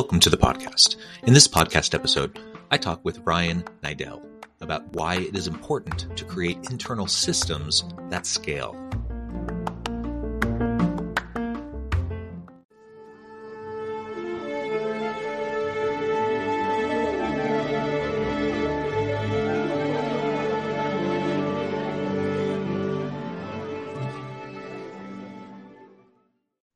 Welcome 0.00 0.20
to 0.20 0.30
the 0.30 0.38
podcast. 0.38 0.96
In 1.24 1.34
this 1.34 1.46
podcast 1.46 1.92
episode, 1.94 2.38
I 2.70 2.78
talk 2.78 3.04
with 3.04 3.18
Ryan 3.18 3.62
Niddel 3.82 4.24
about 4.62 4.90
why 4.94 5.16
it 5.16 5.36
is 5.36 5.46
important 5.46 6.16
to 6.16 6.24
create 6.24 6.70
internal 6.70 7.06
systems 7.06 7.84
that 8.08 8.24
scale. 8.24 8.72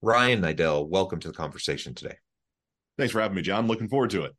Ryan 0.02 0.42
Niddel, 0.42 0.86
welcome 0.86 1.20
to 1.20 1.28
the 1.28 1.34
conversation 1.34 1.94
today. 1.94 2.18
Thanks 2.96 3.12
for 3.12 3.20
having 3.20 3.36
me, 3.36 3.42
John. 3.42 3.66
Looking 3.66 3.88
forward 3.88 4.10
to 4.10 4.24
it. 4.24 4.34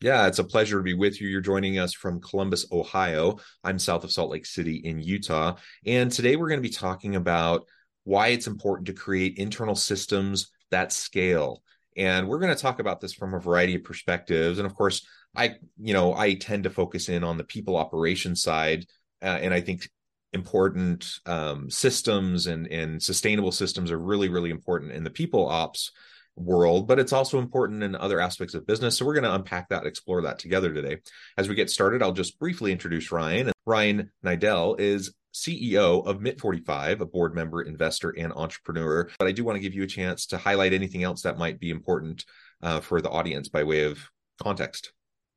Yeah, 0.00 0.26
it's 0.26 0.38
a 0.38 0.44
pleasure 0.44 0.76
to 0.76 0.82
be 0.82 0.94
with 0.94 1.20
you. 1.20 1.28
You're 1.28 1.40
joining 1.40 1.78
us 1.78 1.94
from 1.94 2.20
Columbus, 2.20 2.66
Ohio. 2.70 3.38
I'm 3.64 3.78
south 3.78 4.04
of 4.04 4.12
Salt 4.12 4.30
Lake 4.30 4.44
City 4.44 4.76
in 4.76 5.00
Utah. 5.00 5.56
And 5.86 6.12
today 6.12 6.36
we're 6.36 6.48
going 6.48 6.62
to 6.62 6.68
be 6.68 6.74
talking 6.74 7.16
about 7.16 7.66
why 8.04 8.28
it's 8.28 8.46
important 8.46 8.86
to 8.86 8.92
create 8.92 9.38
internal 9.38 9.74
systems 9.74 10.50
that 10.70 10.92
scale. 10.92 11.62
And 11.96 12.28
we're 12.28 12.38
going 12.38 12.54
to 12.54 12.60
talk 12.60 12.78
about 12.78 13.00
this 13.00 13.14
from 13.14 13.32
a 13.32 13.40
variety 13.40 13.74
of 13.74 13.84
perspectives. 13.84 14.58
And 14.58 14.66
of 14.66 14.74
course, 14.74 15.06
I, 15.34 15.54
you 15.80 15.94
know, 15.94 16.14
I 16.14 16.34
tend 16.34 16.64
to 16.64 16.70
focus 16.70 17.08
in 17.08 17.24
on 17.24 17.38
the 17.38 17.44
people 17.44 17.76
operations 17.76 18.42
side. 18.42 18.84
Uh, 19.22 19.38
and 19.40 19.54
I 19.54 19.62
think 19.62 19.88
important 20.34 21.20
um, 21.24 21.70
systems 21.70 22.46
and, 22.46 22.66
and 22.66 23.02
sustainable 23.02 23.52
systems 23.52 23.90
are 23.90 23.98
really, 23.98 24.28
really 24.28 24.50
important 24.50 24.92
in 24.92 25.04
the 25.04 25.10
people 25.10 25.48
ops 25.48 25.90
world, 26.36 26.86
but 26.86 26.98
it's 26.98 27.12
also 27.12 27.38
important 27.38 27.82
in 27.82 27.96
other 27.96 28.20
aspects 28.20 28.54
of 28.54 28.66
business. 28.66 28.96
So 28.96 29.04
we're 29.04 29.14
going 29.14 29.24
to 29.24 29.34
unpack 29.34 29.68
that, 29.70 29.86
explore 29.86 30.22
that 30.22 30.38
together 30.38 30.72
today. 30.72 30.98
As 31.36 31.48
we 31.48 31.54
get 31.54 31.70
started, 31.70 32.02
I'll 32.02 32.12
just 32.12 32.38
briefly 32.38 32.72
introduce 32.72 33.10
Ryan. 33.10 33.52
Ryan 33.64 34.10
Niddel 34.24 34.78
is 34.78 35.14
CEO 35.34 36.06
of 36.06 36.18
MIT45, 36.18 37.00
a 37.00 37.06
board 37.06 37.34
member, 37.34 37.62
investor, 37.62 38.10
and 38.10 38.32
entrepreneur. 38.32 39.08
But 39.18 39.28
I 39.28 39.32
do 39.32 39.44
want 39.44 39.56
to 39.56 39.60
give 39.60 39.74
you 39.74 39.82
a 39.82 39.88
chance 39.88 40.26
to 40.26 40.38
highlight 40.38 40.72
anything 40.72 41.02
else 41.02 41.22
that 41.22 41.38
might 41.38 41.60
be 41.60 41.70
important 41.70 42.24
uh, 42.62 42.80
for 42.80 43.00
the 43.00 43.10
audience 43.10 43.48
by 43.48 43.64
way 43.64 43.84
of 43.84 43.98
context. 44.42 44.92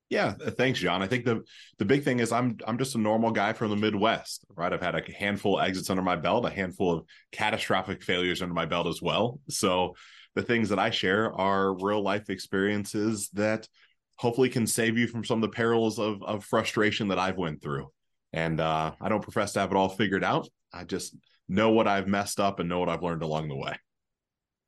Yeah, 0.09 0.33
thanks, 0.33 0.79
John. 0.79 1.03
I 1.03 1.07
think 1.07 1.23
the 1.23 1.43
the 1.77 1.85
big 1.85 2.03
thing 2.03 2.19
is 2.19 2.31
I'm 2.31 2.57
I'm 2.65 2.79
just 2.79 2.95
a 2.95 2.97
normal 2.97 3.29
guy 3.29 3.53
from 3.53 3.69
the 3.69 3.75
Midwest, 3.75 4.43
right? 4.55 4.73
I've 4.73 4.81
had 4.81 4.95
a 4.95 5.11
handful 5.11 5.59
of 5.59 5.67
exits 5.67 5.91
under 5.91 6.01
my 6.01 6.15
belt, 6.15 6.45
a 6.45 6.49
handful 6.49 6.97
of 6.97 7.05
catastrophic 7.31 8.01
failures 8.01 8.41
under 8.41 8.55
my 8.55 8.65
belt 8.65 8.87
as 8.87 9.03
well. 9.03 9.39
So 9.49 9.93
the 10.35 10.41
things 10.41 10.69
that 10.69 10.79
I 10.79 10.89
share 10.89 11.33
are 11.33 11.73
real 11.73 12.01
life 12.01 12.29
experiences 12.29 13.29
that 13.33 13.67
hopefully 14.15 14.49
can 14.49 14.67
save 14.67 14.97
you 14.97 15.07
from 15.07 15.23
some 15.23 15.41
of 15.41 15.49
the 15.49 15.55
perils 15.55 15.97
of, 15.97 16.21
of 16.23 16.43
frustration 16.43 17.07
that 17.07 17.19
I've 17.19 17.37
went 17.37 17.61
through. 17.61 17.87
And 18.33 18.59
uh, 18.59 18.91
I 18.99 19.09
don't 19.09 19.23
profess 19.23 19.53
to 19.53 19.59
have 19.61 19.71
it 19.71 19.77
all 19.77 19.89
figured 19.89 20.23
out. 20.23 20.47
I 20.73 20.83
just 20.83 21.15
know 21.47 21.71
what 21.71 21.87
I've 21.87 22.07
messed 22.07 22.39
up 22.39 22.59
and 22.59 22.69
know 22.69 22.79
what 22.79 22.89
I've 22.89 23.01
learned 23.01 23.23
along 23.23 23.47
the 23.47 23.55
way. 23.55 23.75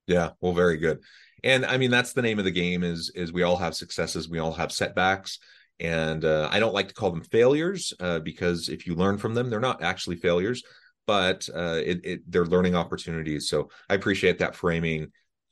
Yeah, 0.08 0.32
well, 0.42 0.54
very 0.54 0.78
good. 0.78 1.00
And 1.44 1.66
I 1.66 1.78
mean, 1.78 1.92
that's 1.92 2.14
the 2.14 2.22
name 2.22 2.40
of 2.40 2.46
the 2.46 2.52
game 2.52 2.84
is 2.84 3.12
is 3.16 3.34
we 3.34 3.44
all 3.44 3.58
have 3.58 3.76
successes, 3.76 4.30
we 4.30 4.40
all 4.40 4.54
have 4.54 4.72
setbacks. 4.72 5.40
And 5.80 6.26
uh, 6.26 6.48
I 6.52 6.60
don't 6.60 6.74
like 6.74 6.90
to 6.90 6.94
call 6.94 7.12
them 7.12 7.24
failures 7.24 7.92
uh, 8.00 8.20
because 8.20 8.70
if 8.70 8.86
you 8.86 8.94
learn 8.94 9.18
from 9.18 9.34
them, 9.34 9.50
they're 9.50 9.60
not 9.60 9.82
actually 9.82 10.18
failures, 10.18 10.62
but 11.08 11.50
uh, 11.54 11.82
it, 11.84 12.02
it, 12.04 12.32
they're 12.32 12.46
learning 12.46 12.76
opportunities. 12.76 13.50
So 13.50 13.70
I 13.90 13.96
appreciate 13.96 14.38
that 14.40 14.56
framing 14.56 15.12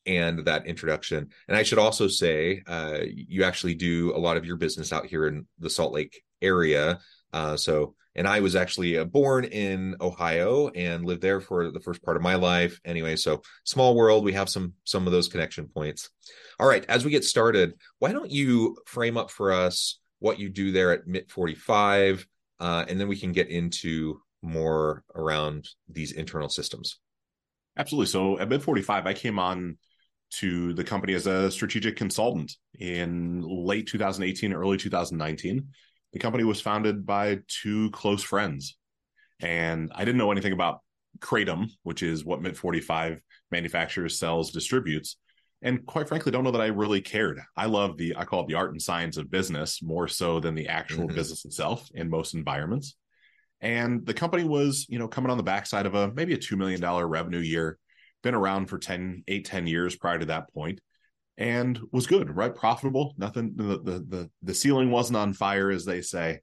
and 0.10 0.40
that 0.46 0.66
introduction. 0.66 1.30
And 1.48 1.56
I 1.56 1.62
should 1.62 1.78
also 1.78 2.08
say, 2.08 2.64
uh, 2.66 3.02
you 3.06 3.44
actually 3.44 3.76
do 3.76 4.12
a 4.16 4.18
lot 4.18 4.38
of 4.38 4.46
your 4.46 4.58
business 4.58 4.92
out 4.92 5.06
here 5.06 5.28
in 5.28 5.46
the 5.60 5.70
Salt 5.70 5.94
Lake 5.94 6.24
area. 6.42 7.00
Uh, 7.32 7.56
so, 7.56 7.94
and 8.16 8.28
I 8.28 8.40
was 8.40 8.56
actually 8.56 8.98
uh, 8.98 9.04
born 9.04 9.46
in 9.46 9.96
Ohio 10.02 10.70
and 10.70 11.06
lived 11.06 11.22
there 11.22 11.40
for 11.40 11.70
the 11.72 11.80
first 11.80 12.02
part 12.02 12.18
of 12.18 12.24
my 12.24 12.34
life. 12.36 12.82
Anyway, 12.84 13.18
so 13.18 13.44
small 13.66 13.96
world. 13.96 14.26
We 14.26 14.34
have 14.34 14.50
some 14.50 14.74
some 14.84 15.06
of 15.06 15.14
those 15.14 15.28
connection 15.28 15.68
points. 15.68 16.10
All 16.60 16.68
right, 16.68 16.84
as 16.90 17.06
we 17.06 17.12
get 17.12 17.24
started, 17.24 17.76
why 18.00 18.12
don't 18.12 18.32
you 18.32 18.78
frame 18.88 19.16
up 19.16 19.30
for 19.30 19.52
us 19.52 20.00
what 20.18 20.40
you 20.40 20.50
do 20.50 20.72
there 20.72 20.92
at 20.92 21.04
MIT 21.08 21.30
45, 21.30 22.26
uh, 22.60 22.86
and 22.90 23.00
then 23.00 23.08
we 23.08 23.16
can 23.16 23.32
get 23.32 23.48
into 23.48 24.20
more 24.42 25.04
around 25.14 25.70
these 25.88 26.14
internal 26.14 26.50
systems. 26.50 26.98
Absolutely. 27.78 28.08
So 28.08 28.38
at 28.40 28.48
MIT 28.48 28.64
45, 28.64 29.06
I 29.06 29.14
came 29.14 29.38
on 29.38 29.78
to 30.32 30.74
the 30.74 30.84
company 30.84 31.14
as 31.14 31.28
a 31.28 31.52
strategic 31.52 31.96
consultant 31.96 32.56
in 32.80 33.42
late 33.42 33.88
2018, 33.88 34.54
early 34.54 34.78
2019. 34.78 35.68
The 36.14 36.20
company 36.20 36.44
was 36.44 36.62
founded 36.62 37.06
by 37.06 37.40
two 37.48 37.92
close 37.92 38.24
friends. 38.24 38.78
And 39.42 39.92
I 39.96 40.06
didn't 40.06 40.18
know 40.18 40.32
anything 40.32 40.54
about 40.54 40.80
Kratom, 41.20 41.70
which 41.84 42.04
is 42.04 42.26
what 42.26 42.40
MIT 42.40 42.56
45 42.56 43.20
manufactures, 43.52 44.20
sells, 44.20 44.52
distributes. 44.52 45.18
And 45.62 45.86
quite 45.86 46.08
frankly, 46.08 46.32
don't 46.32 46.44
know 46.44 46.52
that 46.52 46.62
I 46.62 46.68
really 46.68 47.02
cared. 47.02 47.42
I 47.58 47.66
love 47.66 47.98
the, 47.98 48.16
I 48.16 48.24
call 48.24 48.42
it 48.42 48.48
the 48.48 48.56
art 48.56 48.72
and 48.72 48.82
science 48.82 49.18
of 49.18 49.30
business 49.30 49.82
more 49.82 50.08
so 50.08 50.40
than 50.40 50.56
the 50.56 50.68
actual 50.68 51.06
mm-hmm. 51.06 51.16
business 51.16 51.46
itself 51.46 51.90
in 51.94 52.10
most 52.10 52.34
environments. 52.34 52.96
And 53.62 54.06
the 54.06 54.14
company 54.14 54.46
was, 54.46 54.86
you 54.88 55.00
know, 55.00 55.08
coming 55.10 55.32
on 55.32 55.38
the 55.38 55.44
backside 55.44 55.86
of 55.86 55.96
a 55.96 56.14
maybe 56.14 56.34
a 56.34 56.38
$2 56.38 56.58
million 56.58 56.82
revenue 56.82 57.40
year 57.40 57.78
been 58.24 58.36
around 58.36 58.68
for 58.68 58.78
10, 58.78 59.24
8, 59.28 59.46
10 59.46 59.68
years 59.68 59.96
prior 59.96 60.20
to 60.20 60.26
that 60.26 60.54
point 60.54 60.80
and 61.38 61.80
was 61.92 62.08
good, 62.08 62.36
right? 62.36 62.54
Profitable. 62.54 63.14
Nothing, 63.18 63.54
the, 63.56 63.80
the, 63.82 64.06
the, 64.08 64.30
the 64.44 64.54
ceiling 64.54 64.92
wasn't 64.92 65.18
on 65.18 65.34
fire, 65.34 65.72
as 65.72 65.86
they 65.86 66.02
say. 66.02 66.42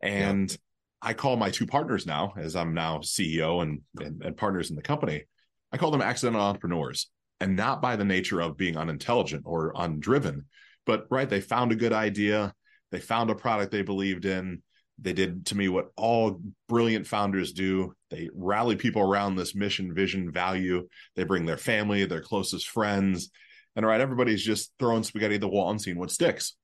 And 0.00 0.50
yeah. 0.50 0.56
I 1.00 1.14
call 1.14 1.36
my 1.36 1.50
two 1.50 1.66
partners 1.66 2.04
now, 2.06 2.34
as 2.36 2.56
I'm 2.56 2.74
now 2.74 2.98
CEO 2.98 3.62
and, 3.62 3.80
and, 4.00 4.22
and 4.22 4.36
partners 4.36 4.70
in 4.70 4.76
the 4.76 4.82
company, 4.82 5.24
I 5.70 5.76
call 5.76 5.90
them 5.90 6.02
accidental 6.02 6.40
entrepreneurs 6.40 7.10
and 7.40 7.56
not 7.56 7.82
by 7.82 7.96
the 7.96 8.04
nature 8.04 8.40
of 8.40 8.56
being 8.56 8.76
unintelligent 8.76 9.42
or 9.44 9.72
undriven, 9.74 10.46
but 10.86 11.06
right, 11.10 11.28
they 11.28 11.40
found 11.40 11.72
a 11.72 11.76
good 11.76 11.92
idea. 11.92 12.54
They 12.90 13.00
found 13.00 13.30
a 13.30 13.34
product 13.34 13.72
they 13.72 13.82
believed 13.82 14.24
in 14.24 14.62
they 14.98 15.12
did 15.12 15.46
to 15.46 15.56
me 15.56 15.68
what 15.68 15.90
all 15.96 16.40
brilliant 16.68 17.06
founders 17.06 17.52
do. 17.52 17.94
They 18.10 18.30
rally 18.34 18.76
people 18.76 19.02
around 19.02 19.36
this 19.36 19.54
mission, 19.54 19.94
vision, 19.94 20.30
value. 20.30 20.88
They 21.16 21.24
bring 21.24 21.46
their 21.46 21.56
family, 21.56 22.04
their 22.04 22.20
closest 22.20 22.68
friends, 22.68 23.30
and 23.76 23.84
right, 23.84 24.00
everybody's 24.00 24.44
just 24.44 24.72
throwing 24.78 25.02
spaghetti 25.02 25.34
at 25.34 25.40
the 25.40 25.48
wall 25.48 25.70
and 25.70 25.80
seeing 25.80 25.98
what 25.98 26.10
sticks. 26.10 26.54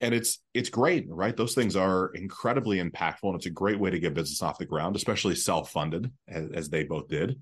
And 0.00 0.14
it's 0.14 0.38
it's 0.54 0.70
great, 0.70 1.06
right? 1.08 1.36
Those 1.36 1.54
things 1.54 1.76
are 1.76 2.10
incredibly 2.14 2.78
impactful, 2.78 3.22
and 3.22 3.34
it's 3.36 3.46
a 3.46 3.50
great 3.50 3.78
way 3.78 3.90
to 3.90 4.00
get 4.00 4.14
business 4.14 4.42
off 4.42 4.58
the 4.58 4.66
ground, 4.66 4.96
especially 4.96 5.36
self-funded, 5.36 6.10
as, 6.26 6.48
as 6.52 6.68
they 6.70 6.84
both 6.84 7.08
did. 7.08 7.38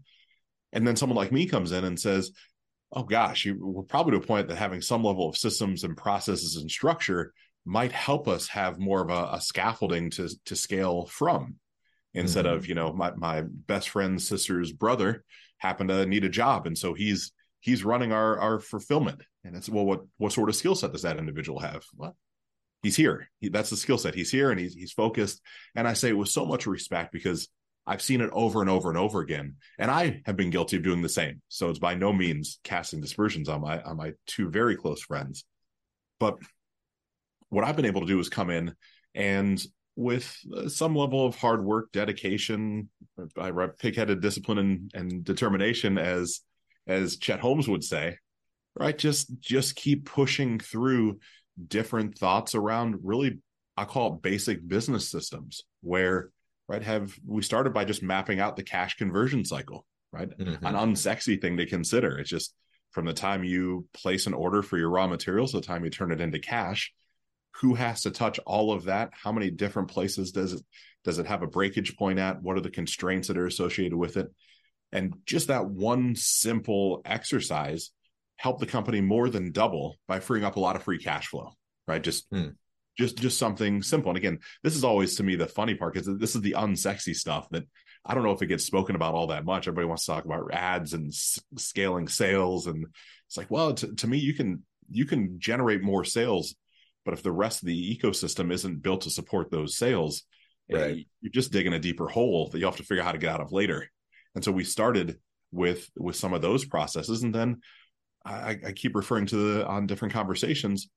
And 0.72 0.86
then 0.86 0.96
someone 0.96 1.16
like 1.16 1.32
me 1.32 1.46
comes 1.46 1.72
in 1.72 1.84
and 1.84 1.98
says, 1.98 2.32
"Oh 2.92 3.04
gosh, 3.04 3.44
you, 3.44 3.56
we're 3.60 3.84
probably 3.84 4.12
to 4.12 4.18
a 4.18 4.26
point 4.26 4.48
that 4.48 4.56
having 4.56 4.80
some 4.80 5.04
level 5.04 5.28
of 5.28 5.38
systems 5.38 5.84
and 5.84 5.96
processes 5.96 6.56
and 6.56 6.70
structure 6.70 7.32
might 7.64 7.92
help 7.92 8.28
us 8.28 8.48
have 8.48 8.78
more 8.78 9.02
of 9.02 9.10
a, 9.10 9.36
a 9.36 9.40
scaffolding 9.40 10.10
to 10.10 10.28
to 10.46 10.56
scale 10.56 11.06
from 11.06 11.56
instead 12.14 12.44
mm-hmm. 12.44 12.56
of 12.56 12.66
you 12.66 12.74
know 12.74 12.92
my 12.92 13.12
my 13.14 13.42
best 13.42 13.90
friend's 13.90 14.26
sister's 14.26 14.72
brother 14.72 15.24
happened 15.58 15.90
to 15.90 16.06
need 16.06 16.24
a 16.24 16.28
job. 16.28 16.66
And 16.66 16.76
so 16.76 16.94
he's 16.94 17.32
he's 17.60 17.84
running 17.84 18.12
our 18.12 18.38
our 18.38 18.60
fulfillment. 18.60 19.22
And 19.44 19.56
it's 19.56 19.68
well 19.68 19.84
what 19.84 20.02
what 20.16 20.32
sort 20.32 20.48
of 20.48 20.56
skill 20.56 20.74
set 20.74 20.92
does 20.92 21.02
that 21.02 21.18
individual 21.18 21.60
have? 21.60 21.84
Well 21.94 22.16
he's 22.82 22.96
here. 22.96 23.28
He, 23.40 23.48
that's 23.48 23.70
the 23.70 23.76
skill 23.76 23.98
set. 23.98 24.14
He's 24.14 24.30
here 24.30 24.50
and 24.50 24.58
he's 24.58 24.74
he's 24.74 24.92
focused. 24.92 25.40
And 25.74 25.86
i 25.86 25.92
say 25.92 26.10
it 26.10 26.16
with 26.16 26.28
so 26.28 26.46
much 26.46 26.66
respect 26.66 27.12
because 27.12 27.48
i've 27.86 28.02
seen 28.02 28.20
it 28.20 28.30
over 28.32 28.60
and 28.60 28.70
over 28.70 28.88
and 28.88 28.98
over 28.98 29.20
again. 29.20 29.56
And 29.78 29.90
i 29.90 30.22
have 30.26 30.36
been 30.36 30.50
guilty 30.50 30.76
of 30.76 30.82
doing 30.82 31.02
the 31.02 31.08
same. 31.08 31.42
So 31.48 31.70
it's 31.70 31.78
by 31.78 31.94
no 31.94 32.12
means 32.12 32.60
casting 32.64 33.00
dispersions 33.00 33.48
on 33.48 33.60
my 33.60 33.82
on 33.82 33.96
my 33.96 34.12
two 34.26 34.48
very 34.48 34.76
close 34.76 35.02
friends. 35.02 35.44
But 36.20 36.38
what 37.50 37.64
I've 37.64 37.76
been 37.76 37.86
able 37.86 38.02
to 38.02 38.06
do 38.06 38.18
is 38.18 38.28
come 38.28 38.50
in 38.50 38.74
and 39.14 39.62
with 39.98 40.38
uh, 40.56 40.68
some 40.68 40.94
level 40.94 41.26
of 41.26 41.34
hard 41.34 41.64
work, 41.64 41.90
dedication, 41.90 42.88
I 43.36 43.50
pig-headed 43.80 44.20
discipline 44.20 44.58
and, 44.58 44.90
and 44.94 45.24
determination, 45.24 45.98
as 45.98 46.40
as 46.86 47.18
Chet 47.18 47.40
Holmes 47.40 47.68
would 47.68 47.82
say, 47.82 48.16
right? 48.76 48.96
Just 48.96 49.40
just 49.40 49.74
keep 49.74 50.06
pushing 50.06 50.60
through 50.60 51.18
different 51.66 52.16
thoughts 52.16 52.54
around 52.54 53.00
really, 53.02 53.40
I 53.76 53.86
call 53.86 54.14
it 54.14 54.22
basic 54.22 54.66
business 54.66 55.10
systems, 55.10 55.64
where 55.82 56.30
right 56.68 56.82
have 56.82 57.18
we 57.26 57.42
started 57.42 57.74
by 57.74 57.84
just 57.84 58.02
mapping 58.02 58.38
out 58.38 58.54
the 58.54 58.62
cash 58.62 58.96
conversion 58.96 59.44
cycle, 59.44 59.84
right? 60.12 60.30
Mm-hmm. 60.30 60.64
An 60.64 60.74
unsexy 60.74 61.42
thing 61.42 61.56
to 61.56 61.66
consider. 61.66 62.18
It's 62.18 62.30
just 62.30 62.54
from 62.92 63.04
the 63.04 63.12
time 63.12 63.42
you 63.42 63.86
place 63.94 64.28
an 64.28 64.34
order 64.34 64.62
for 64.62 64.78
your 64.78 64.90
raw 64.90 65.08
materials 65.08 65.50
to 65.50 65.56
the 65.58 65.66
time 65.66 65.84
you 65.84 65.90
turn 65.90 66.12
it 66.12 66.20
into 66.20 66.38
cash 66.38 66.92
who 67.60 67.74
has 67.74 68.02
to 68.02 68.10
touch 68.10 68.38
all 68.46 68.72
of 68.72 68.84
that? 68.84 69.10
How 69.12 69.32
many 69.32 69.50
different 69.50 69.88
places 69.88 70.32
does 70.32 70.54
it 70.54 70.62
does 71.04 71.18
it 71.18 71.26
have 71.26 71.42
a 71.42 71.46
breakage 71.46 71.96
point 71.96 72.18
at? 72.18 72.42
What 72.42 72.56
are 72.56 72.60
the 72.60 72.70
constraints 72.70 73.28
that 73.28 73.38
are 73.38 73.46
associated 73.46 73.96
with 73.96 74.16
it? 74.16 74.28
And 74.92 75.14
just 75.26 75.48
that 75.48 75.66
one 75.66 76.14
simple 76.16 77.02
exercise 77.04 77.90
helped 78.36 78.60
the 78.60 78.66
company 78.66 79.00
more 79.00 79.28
than 79.28 79.52
double 79.52 79.96
by 80.06 80.20
freeing 80.20 80.44
up 80.44 80.56
a 80.56 80.60
lot 80.60 80.76
of 80.76 80.82
free 80.82 80.98
cash 80.98 81.28
flow 81.28 81.52
right? 81.88 82.02
Just 82.02 82.26
hmm. 82.30 82.50
just 82.96 83.16
just 83.16 83.38
something 83.38 83.82
simple. 83.82 84.10
And 84.10 84.18
again 84.18 84.38
this 84.62 84.76
is 84.76 84.84
always 84.84 85.16
to 85.16 85.24
me 85.24 85.34
the 85.34 85.46
funny 85.46 85.74
part 85.74 85.94
because 85.94 86.08
this 86.18 86.36
is 86.36 86.42
the 86.42 86.54
unsexy 86.56 87.14
stuff 87.14 87.48
that 87.50 87.64
i 88.04 88.14
don't 88.14 88.22
know 88.22 88.32
if 88.32 88.42
it 88.42 88.46
gets 88.46 88.64
spoken 88.64 88.94
about 88.94 89.14
all 89.14 89.28
that 89.28 89.44
much. 89.44 89.66
Everybody 89.66 89.88
wants 89.88 90.04
to 90.04 90.12
talk 90.12 90.24
about 90.24 90.52
ads 90.52 90.92
and 90.92 91.08
s- 91.08 91.40
scaling 91.56 92.06
sales. 92.06 92.68
And 92.68 92.86
it's 93.26 93.36
like 93.36 93.50
well 93.50 93.74
to, 93.74 93.94
to 93.96 94.06
me 94.06 94.18
you 94.18 94.34
can 94.34 94.62
you 94.90 95.06
can 95.06 95.40
generate 95.40 95.82
more 95.82 96.04
sales 96.04 96.54
but 97.08 97.16
if 97.16 97.22
the 97.22 97.32
rest 97.32 97.62
of 97.62 97.66
the 97.66 97.96
ecosystem 97.96 98.52
isn't 98.52 98.82
built 98.82 99.00
to 99.00 99.10
support 99.10 99.50
those 99.50 99.78
sales, 99.78 100.24
eh, 100.70 100.78
right. 100.78 101.06
you're 101.22 101.32
just 101.32 101.50
digging 101.50 101.72
a 101.72 101.78
deeper 101.78 102.06
hole 102.06 102.50
that 102.50 102.58
you 102.58 102.66
have 102.66 102.76
to 102.76 102.82
figure 102.82 103.00
out 103.00 103.06
how 103.06 103.12
to 103.12 103.18
get 103.18 103.32
out 103.32 103.40
of 103.40 103.50
later. 103.50 103.88
And 104.34 104.44
so 104.44 104.52
we 104.52 104.62
started 104.62 105.16
with 105.50 105.88
with 105.96 106.16
some 106.16 106.34
of 106.34 106.42
those 106.42 106.66
processes, 106.66 107.22
and 107.22 107.34
then 107.34 107.62
I, 108.26 108.58
I 108.62 108.72
keep 108.72 108.94
referring 108.94 109.24
to 109.24 109.36
the 109.36 109.66
on 109.66 109.86
different 109.86 110.12
conversations. 110.12 110.90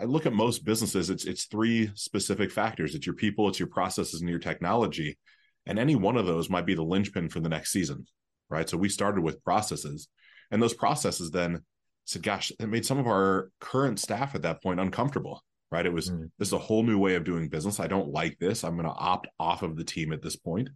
I 0.00 0.04
look 0.04 0.24
at 0.24 0.32
most 0.32 0.64
businesses, 0.64 1.10
it's 1.10 1.26
it's 1.26 1.44
three 1.44 1.90
specific 1.96 2.50
factors. 2.50 2.94
It's 2.94 3.04
your 3.04 3.14
people, 3.14 3.46
it's 3.46 3.58
your 3.58 3.68
processes, 3.68 4.22
and 4.22 4.30
your 4.30 4.38
technology. 4.38 5.18
And 5.66 5.78
any 5.78 5.96
one 5.96 6.16
of 6.16 6.24
those 6.24 6.48
might 6.48 6.64
be 6.64 6.74
the 6.74 6.82
linchpin 6.82 7.28
for 7.28 7.40
the 7.40 7.50
next 7.50 7.72
season. 7.72 8.06
Right. 8.48 8.70
So 8.70 8.78
we 8.78 8.88
started 8.88 9.20
with 9.20 9.44
processes. 9.44 10.08
And 10.50 10.62
those 10.62 10.72
processes 10.72 11.30
then 11.30 11.60
said, 12.04 12.22
gosh, 12.22 12.52
it 12.58 12.68
made 12.68 12.86
some 12.86 12.98
of 12.98 13.06
our 13.06 13.50
current 13.60 13.98
staff 13.98 14.34
at 14.34 14.42
that 14.42 14.62
point 14.62 14.80
uncomfortable, 14.80 15.42
right? 15.70 15.86
It 15.86 15.92
was, 15.92 16.10
mm. 16.10 16.30
this 16.38 16.48
is 16.48 16.54
a 16.54 16.58
whole 16.58 16.82
new 16.82 16.98
way 16.98 17.14
of 17.14 17.24
doing 17.24 17.48
business. 17.48 17.80
I 17.80 17.86
don't 17.86 18.10
like 18.10 18.38
this. 18.38 18.64
I'm 18.64 18.76
going 18.76 18.88
to 18.88 18.94
opt 18.94 19.28
off 19.38 19.62
of 19.62 19.76
the 19.76 19.84
team 19.84 20.12
at 20.12 20.22
this 20.22 20.36
point, 20.36 20.68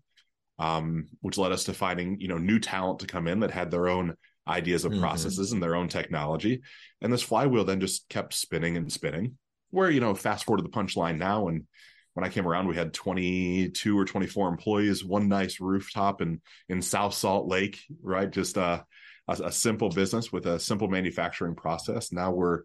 um, 0.58 1.06
which 1.20 1.38
led 1.38 1.52
us 1.52 1.64
to 1.64 1.75
finding, 1.75 2.20
you 2.20 2.28
know, 2.28 2.38
new 2.38 2.58
talent 2.58 3.00
to 3.00 3.06
come 3.06 3.26
in 3.26 3.40
that 3.40 3.50
had 3.50 3.70
their 3.70 3.88
own 3.88 4.14
ideas 4.49 4.84
of 4.84 4.93
mm-hmm. 4.93 5.00
processes 5.00 5.52
and 5.52 5.62
their 5.62 5.75
own 5.75 5.88
technology. 5.88 6.62
And 7.00 7.12
this 7.12 7.23
flywheel 7.23 7.64
then 7.64 7.81
just 7.81 8.08
kept 8.08 8.34
spinning 8.34 8.76
and 8.76 8.93
spinning. 8.93 9.38
Where, 9.70 9.90
you 9.90 10.00
know, 10.00 10.14
fast 10.14 10.44
forward 10.44 10.58
to 10.58 10.62
the 10.62 10.69
punchline 10.70 11.19
now. 11.19 11.49
And 11.49 11.64
when 12.14 12.25
I 12.25 12.29
came 12.29 12.46
around, 12.46 12.69
we 12.69 12.76
had 12.76 12.94
22 12.94 13.99
or 13.99 14.05
24 14.05 14.49
employees, 14.49 15.05
one 15.05 15.29
nice 15.29 15.61
rooftop 15.61 16.22
in 16.22 16.40
in 16.69 16.81
South 16.81 17.14
Salt 17.14 17.49
Lake, 17.49 17.81
right? 18.00 18.31
Just 18.31 18.56
uh 18.56 18.82
a, 19.28 19.32
a 19.44 19.52
simple 19.52 19.90
business 19.90 20.32
with 20.32 20.46
a 20.46 20.58
simple 20.58 20.88
manufacturing 20.88 21.55
process. 21.55 22.12
Now 22.12 22.32
we're 22.32 22.62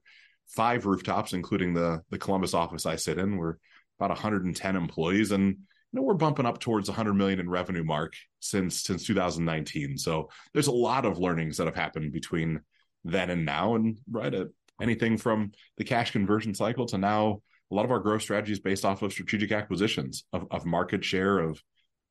five 0.48 0.86
rooftops, 0.86 1.34
including 1.34 1.74
the 1.74 2.02
the 2.10 2.18
Columbus 2.18 2.54
office 2.54 2.86
I 2.86 2.96
sit 2.96 3.18
in. 3.18 3.38
We're 3.38 3.56
about 4.00 4.10
110 4.10 4.76
employees, 4.76 5.32
and 5.32 5.48
you 5.48 5.58
know 5.94 6.02
we're 6.02 6.14
bumping 6.14 6.46
up 6.46 6.60
towards 6.60 6.90
100 6.90 7.14
million 7.14 7.40
in 7.40 7.50
revenue 7.50 7.84
mark 7.84 8.14
since 8.40 8.84
since 8.84 9.06
2019. 9.06 9.98
So 9.98 10.30
there's 10.54 10.68
a 10.68 10.72
lot 10.72 11.06
of 11.06 11.20
learnings 11.20 11.58
that 11.58 11.68
have 11.68 11.76
happened 11.76 12.12
between 12.12 12.62
then 13.04 13.30
and 13.30 13.46
now, 13.46 13.76
and 13.76 14.00
right 14.10 14.34
at 14.34 14.48
anything 14.82 15.18
from 15.18 15.52
the 15.78 15.84
cash 15.84 16.12
conversion 16.12 16.54
cycle 16.54 16.86
to 16.88 16.98
now 16.98 17.42
a 17.72 17.76
lot 17.76 17.86
of 17.86 17.92
our 17.92 18.00
growth 18.00 18.22
strategy 18.22 18.52
is 18.52 18.60
based 18.60 18.84
off 18.84 19.02
of 19.02 19.14
strategic 19.14 19.52
acquisitions 19.52 20.26
of, 20.34 20.46
of 20.52 20.66
market 20.66 21.06
share 21.06 21.40
of 21.40 21.62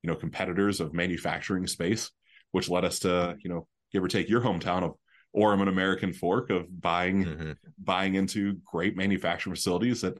you 0.03 0.09
know 0.09 0.17
competitors 0.17 0.81
of 0.81 0.95
manufacturing 0.95 1.67
space 1.67 2.11
which 2.53 2.69
led 2.69 2.85
us 2.85 3.01
to 3.01 3.37
you 3.43 3.51
know 3.51 3.67
give 3.93 4.03
or 4.03 4.09
take 4.09 4.29
your 4.29 4.41
hometown 4.41 4.83
of 4.83 4.95
Orem 5.37 5.61
and 5.61 5.69
American 5.69 6.13
Fork 6.13 6.51
of 6.51 6.81
buying 6.81 7.25
mm-hmm. 7.25 7.53
buying 7.79 8.15
into 8.15 8.55
great 8.65 8.97
manufacturing 8.97 9.55
facilities 9.55 10.01
that 10.01 10.19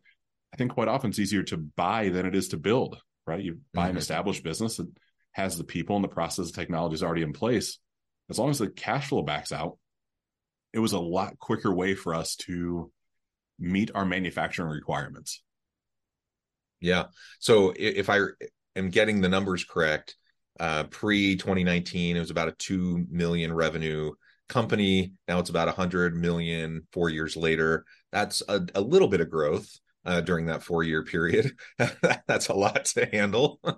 I 0.53 0.57
think 0.57 0.73
quite 0.73 0.89
often 0.89 1.11
it's 1.11 1.19
easier 1.19 1.43
to 1.45 1.57
buy 1.57 2.09
than 2.09 2.27
it 2.27 2.35
is 2.35 2.49
to 2.49 2.57
build. 2.57 3.01
Right, 3.27 3.43
you 3.43 3.61
buy 3.75 3.83
mm-hmm. 3.83 3.91
an 3.91 3.97
established 3.97 4.43
business 4.43 4.79
that 4.79 4.89
has 5.33 5.57
the 5.57 5.65
people 5.65 5.97
and 5.97 6.05
the 6.05 6.09
process 6.09 6.47
and 6.47 6.55
technology 6.55 6.95
is 6.95 7.03
already 7.03 7.23
in 7.23 7.33
place. 7.33 7.79
As 8.29 8.39
long 8.39 8.51
as 8.51 8.59
the 8.59 8.69
cash 8.69 9.09
flow 9.09 9.23
backs 9.23 9.53
out, 9.53 9.79
it 10.73 10.79
was 10.79 10.93
a 10.93 10.99
lot 10.99 11.39
quicker 11.39 11.73
way 11.73 11.95
for 11.95 12.15
us 12.15 12.37
to 12.37 12.91
meet 13.59 13.91
our 13.95 14.05
manufacturing 14.05 14.71
requirements. 14.71 15.43
Yeah. 16.81 17.07
So 17.39 17.75
if 17.77 18.09
I 18.09 18.21
am 18.75 18.91
getting 18.91 19.21
the 19.21 19.29
numbers 19.29 19.65
correct, 19.65 20.17
uh, 20.59 20.85
pre 20.85 21.37
2019 21.37 22.17
it 22.17 22.21
was 22.21 22.31
about 22.31 22.49
a 22.49 22.53
2 22.53 23.07
million 23.11 23.53
revenue 23.53 24.13
company. 24.49 25.13
Now 25.29 25.39
it's 25.39 25.51
about 25.51 25.69
100 25.69 26.17
million 26.17 26.83
four 26.93 27.09
years 27.09 27.37
later. 27.37 27.85
That's 28.13 28.43
a, 28.49 28.61
a 28.75 28.81
little 28.81 29.09
bit 29.09 29.21
of 29.21 29.31
growth 29.31 29.71
uh, 30.05 30.21
during 30.21 30.47
that 30.47 30.63
four 30.63 30.83
year 30.83 31.05
period. 31.05 31.53
That's 32.27 32.49
a 32.49 32.55
lot 32.55 32.85
to 32.87 33.07
handle. 33.07 33.61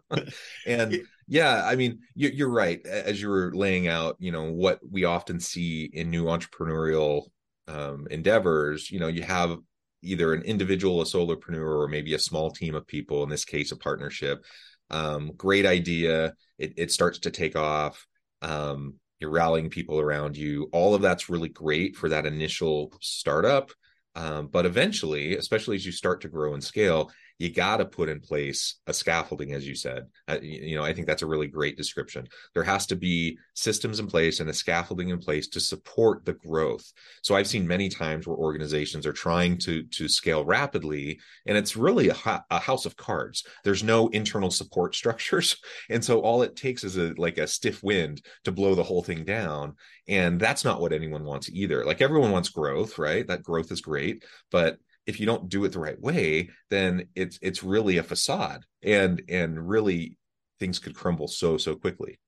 And 0.67 1.03
yeah 1.29 1.63
i 1.65 1.77
mean 1.77 2.01
you, 2.15 2.47
are 2.47 2.51
right. 2.51 2.85
As 2.87 3.21
you 3.23 3.29
were 3.29 3.53
laying 3.55 3.89
out 3.89 4.17
you 4.19 4.33
know 4.33 4.51
what 4.51 4.81
we 4.89 5.05
often 5.05 5.41
see 5.41 5.89
in 5.93 6.11
new 6.11 6.25
entrepreneurial 6.25 7.27
um, 7.69 8.07
endeavors 8.11 8.91
you 8.91 8.99
know 8.99 9.07
you 9.07 9.23
have 9.23 9.57
either 10.03 10.35
an 10.35 10.43
individual 10.43 11.01
a 11.01 11.05
solopreneur 11.05 11.85
or 11.85 11.89
maybe 11.89 12.15
a 12.15 12.19
small 12.19 12.51
team 12.51 12.75
of 12.75 12.87
people 12.87 13.23
in 13.23 13.29
this 13.29 13.45
case 13.45 13.73
a 13.73 13.77
partnership. 13.77 14.45
Um, 14.91 15.33
great 15.37 15.65
idea 15.65 16.35
it, 16.63 16.75
it 16.77 16.93
starts 16.93 17.19
to 17.21 17.31
take 17.31 17.57
off 17.57 18.07
um, 18.41 18.95
you're 19.21 19.31
rallying 19.31 19.71
people 19.71 20.01
around 20.01 20.37
you. 20.37 20.69
All 20.73 20.95
of 20.95 21.03
that's 21.03 21.29
really 21.29 21.49
great 21.49 21.95
for 21.97 22.09
that 22.09 22.27
initial 22.27 22.93
startup 23.01 23.71
um, 24.15 24.49
but 24.49 24.67
eventually 24.67 25.37
especially 25.37 25.77
as 25.77 25.87
you 25.87 25.93
start 25.93 26.21
to 26.21 26.29
grow 26.29 26.55
and 26.55 26.63
scale 26.63 27.11
you 27.39 27.53
got 27.53 27.79
to 27.79 27.85
put 27.85 28.09
in 28.09 28.21
place 28.21 28.77
a 28.87 28.95
scaffolding 28.95 29.53
as 29.53 29.67
you 29.67 29.75
said. 29.75 30.07
Uh, 30.29 30.39
you 30.41 30.77
know 30.77 30.85
i 30.85 30.93
think 30.93 31.07
that's 31.07 31.23
a 31.23 31.27
really 31.27 31.49
great 31.49 31.77
description. 31.77 32.27
There 32.55 32.63
has 32.63 32.87
to 32.87 32.97
be 32.97 33.39
systems 33.55 34.01
in 34.01 34.07
place 34.07 34.41
and 34.41 34.49
a 34.49 34.55
scaffolding 34.55 35.09
in 35.11 35.19
place 35.19 35.49
to 35.49 35.61
support 35.61 36.25
the 36.25 36.35
growth. 36.35 36.93
So 37.23 37.35
i've 37.35 37.47
seen 37.47 37.67
many 37.67 37.89
times 37.89 38.27
where 38.27 38.37
organizations 38.37 39.07
are 39.07 39.13
trying 39.13 39.59
to 39.59 39.83
to 39.85 40.09
scale 40.09 40.45
rapidly 40.45 41.19
and 41.47 41.57
it's 41.57 41.77
really 41.77 42.09
a, 42.09 42.15
ha- 42.15 42.45
a 42.51 42.59
house 42.59 42.87
of 42.87 42.97
cards. 42.97 43.45
There's 43.65 43.83
no 43.83 44.09
internal 44.09 44.51
support 44.51 44.95
structures 45.03 45.57
and 45.91 46.05
so 46.05 46.21
all 46.21 46.43
it 46.43 46.57
takes 46.57 46.85
is 46.85 46.97
a 46.97 47.15
like 47.17 47.39
a 47.39 47.47
stiff 47.47 47.83
wind 47.83 48.23
to 48.45 48.53
blow 48.53 48.75
the 48.75 48.83
whole 48.83 49.03
thing 49.03 49.25
down 49.25 49.75
and 50.09 50.41
that's 50.41 50.65
not 50.65 50.81
what 50.81 50.93
anyone 50.93 51.25
wants 51.25 51.49
either. 51.51 51.85
Like 51.85 52.01
everyone 52.01 52.31
wants 52.31 52.49
growth 52.49 52.99
right? 52.99 53.27
That 53.27 53.43
growth 53.43 53.73
is 53.73 53.81
great 53.81 54.25
but 54.51 54.79
if 55.07 55.19
you 55.19 55.27
don't 55.27 55.49
do 55.49 55.65
it 55.65 55.73
the 55.73 55.81
right 55.81 56.01
way 56.01 56.51
then 56.71 57.07
it's 57.15 57.39
it's 57.43 57.63
really 57.63 57.99
a 57.99 58.03
facade 58.03 58.65
and 58.83 59.23
and 59.29 59.69
really 59.69 60.17
things 60.59 60.79
could 60.79 60.95
crumble 60.95 61.29
so 61.29 61.57
so 61.57 61.75
quickly. 61.75 62.21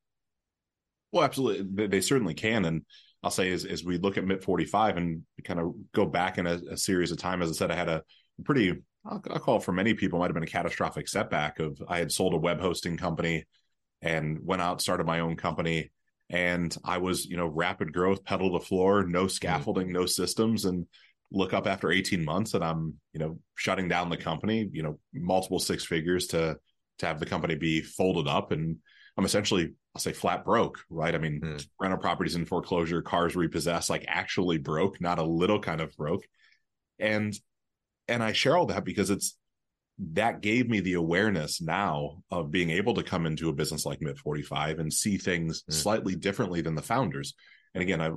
Well 1.12 1.25
absolutely. 1.25 1.87
They 1.87 2.00
certainly 2.00 2.35
can. 2.35 2.64
And 2.64 2.83
i'll 3.23 3.31
say 3.31 3.50
as, 3.52 3.64
as 3.64 3.83
we 3.83 3.97
look 3.97 4.19
at 4.19 4.25
MIT 4.25 4.43
45 4.43 4.97
and 4.99 5.23
kind 5.45 5.59
of 5.59 5.73
go 5.93 6.04
back 6.04 6.37
in 6.38 6.47
a, 6.47 6.61
a, 6.73 6.76
series 6.76 7.11
of 7.11 7.16
time 7.16 7.40
as 7.40 7.49
i 7.49 7.52
said 7.54 7.71
i 7.71 7.75
had 7.75 7.88
a 7.88 8.02
pretty 8.45 8.83
I'll, 9.07 9.23
I'll 9.31 9.38
call 9.38 9.57
it 9.57 9.62
for 9.62 9.73
many 9.73 9.95
people 9.95 10.19
might 10.19 10.26
have 10.26 10.35
been 10.35 10.43
a 10.43 10.47
catastrophic 10.47 11.09
setback 11.09 11.59
of 11.59 11.81
i 11.88 11.99
had 11.99 12.12
sold 12.12 12.35
a 12.35 12.38
web 12.38 12.61
hosting 12.61 12.99
company 12.99 13.45
and 14.04 14.38
went 14.45 14.62
out 14.62 14.81
started 14.81 15.07
my 15.07 15.21
own 15.21 15.37
company. 15.37 15.90
And 16.31 16.76
i 16.85 16.99
was 16.99 17.26
you 17.26 17.37
know 17.37 17.47
rapid 17.47 17.93
growth 17.93 18.25
pedal 18.25 18.59
to 18.59 18.64
floor 18.64 19.04
no 19.04 19.21
mm-hmm. 19.21 19.28
scaffolding 19.28 19.93
no 19.93 20.07
systems. 20.07 20.64
And 20.64 20.87
look 21.34 21.52
up 21.52 21.66
after 21.66 21.90
18 21.90 22.24
months 22.24 22.54
and 22.54 22.64
I'm, 22.64 22.94
you 23.12 23.20
know, 23.20 23.38
shutting 23.56 23.88
down 23.88 24.10
the 24.10 24.16
company, 24.16 24.68
you 24.72 24.82
know, 24.82 24.98
multiple 25.12 25.58
six 25.58 25.84
figures 25.84 26.28
to 26.28 26.56
to 26.98 27.06
have 27.06 27.18
the 27.18 27.26
company 27.26 27.56
be 27.56 27.80
folded 27.80 28.28
up 28.28 28.52
and 28.52 28.76
I'm 29.16 29.24
essentially 29.24 29.72
I'll 29.94 30.00
say 30.00 30.12
flat 30.12 30.44
broke, 30.44 30.80
right? 30.90 31.14
I 31.14 31.18
mean, 31.18 31.40
mm. 31.40 31.66
rental 31.78 32.00
properties 32.00 32.34
in 32.34 32.46
foreclosure, 32.46 33.00
cars 33.00 33.36
repossessed, 33.36 33.90
like 33.90 34.04
actually 34.08 34.58
broke, 34.58 35.00
not 35.00 35.20
a 35.20 35.24
little 35.24 35.60
kind 35.60 35.80
of 35.80 35.96
broke. 35.96 36.24
And 36.98 37.34
and 38.08 38.22
I 38.22 38.32
share 38.32 38.56
all 38.56 38.66
that 38.66 38.84
because 38.84 39.10
it's 39.10 39.36
that 40.12 40.40
gave 40.40 40.68
me 40.68 40.80
the 40.80 40.94
awareness 40.94 41.60
now 41.60 42.22
of 42.30 42.50
being 42.50 42.70
able 42.70 42.94
to 42.94 43.04
come 43.04 43.26
into 43.26 43.48
a 43.48 43.52
business 43.52 43.86
like 43.86 44.00
MIT 44.02 44.18
45 44.18 44.80
and 44.80 44.92
see 44.92 45.16
things 45.16 45.62
mm. 45.62 45.72
slightly 45.72 46.16
differently 46.16 46.60
than 46.60 46.74
the 46.74 46.82
founders. 46.82 47.34
And 47.74 47.82
again, 47.82 48.00
I 48.00 48.10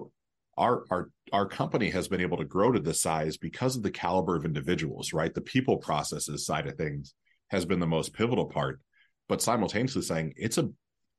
our 0.57 0.83
our 0.89 1.09
our 1.33 1.45
company 1.45 1.89
has 1.89 2.07
been 2.07 2.21
able 2.21 2.37
to 2.37 2.45
grow 2.45 2.71
to 2.71 2.79
this 2.79 3.01
size 3.01 3.37
because 3.37 3.75
of 3.75 3.83
the 3.83 3.91
caliber 3.91 4.35
of 4.35 4.45
individuals, 4.45 5.13
right? 5.13 5.33
The 5.33 5.41
people 5.41 5.77
processes 5.77 6.45
side 6.45 6.67
of 6.67 6.75
things. 6.75 7.13
has 7.49 7.65
been 7.65 7.79
the 7.79 7.87
most 7.87 8.13
pivotal 8.13 8.45
part, 8.45 8.81
but 9.29 9.41
simultaneously 9.41 10.01
saying 10.01 10.33
it's 10.37 10.57
a 10.57 10.69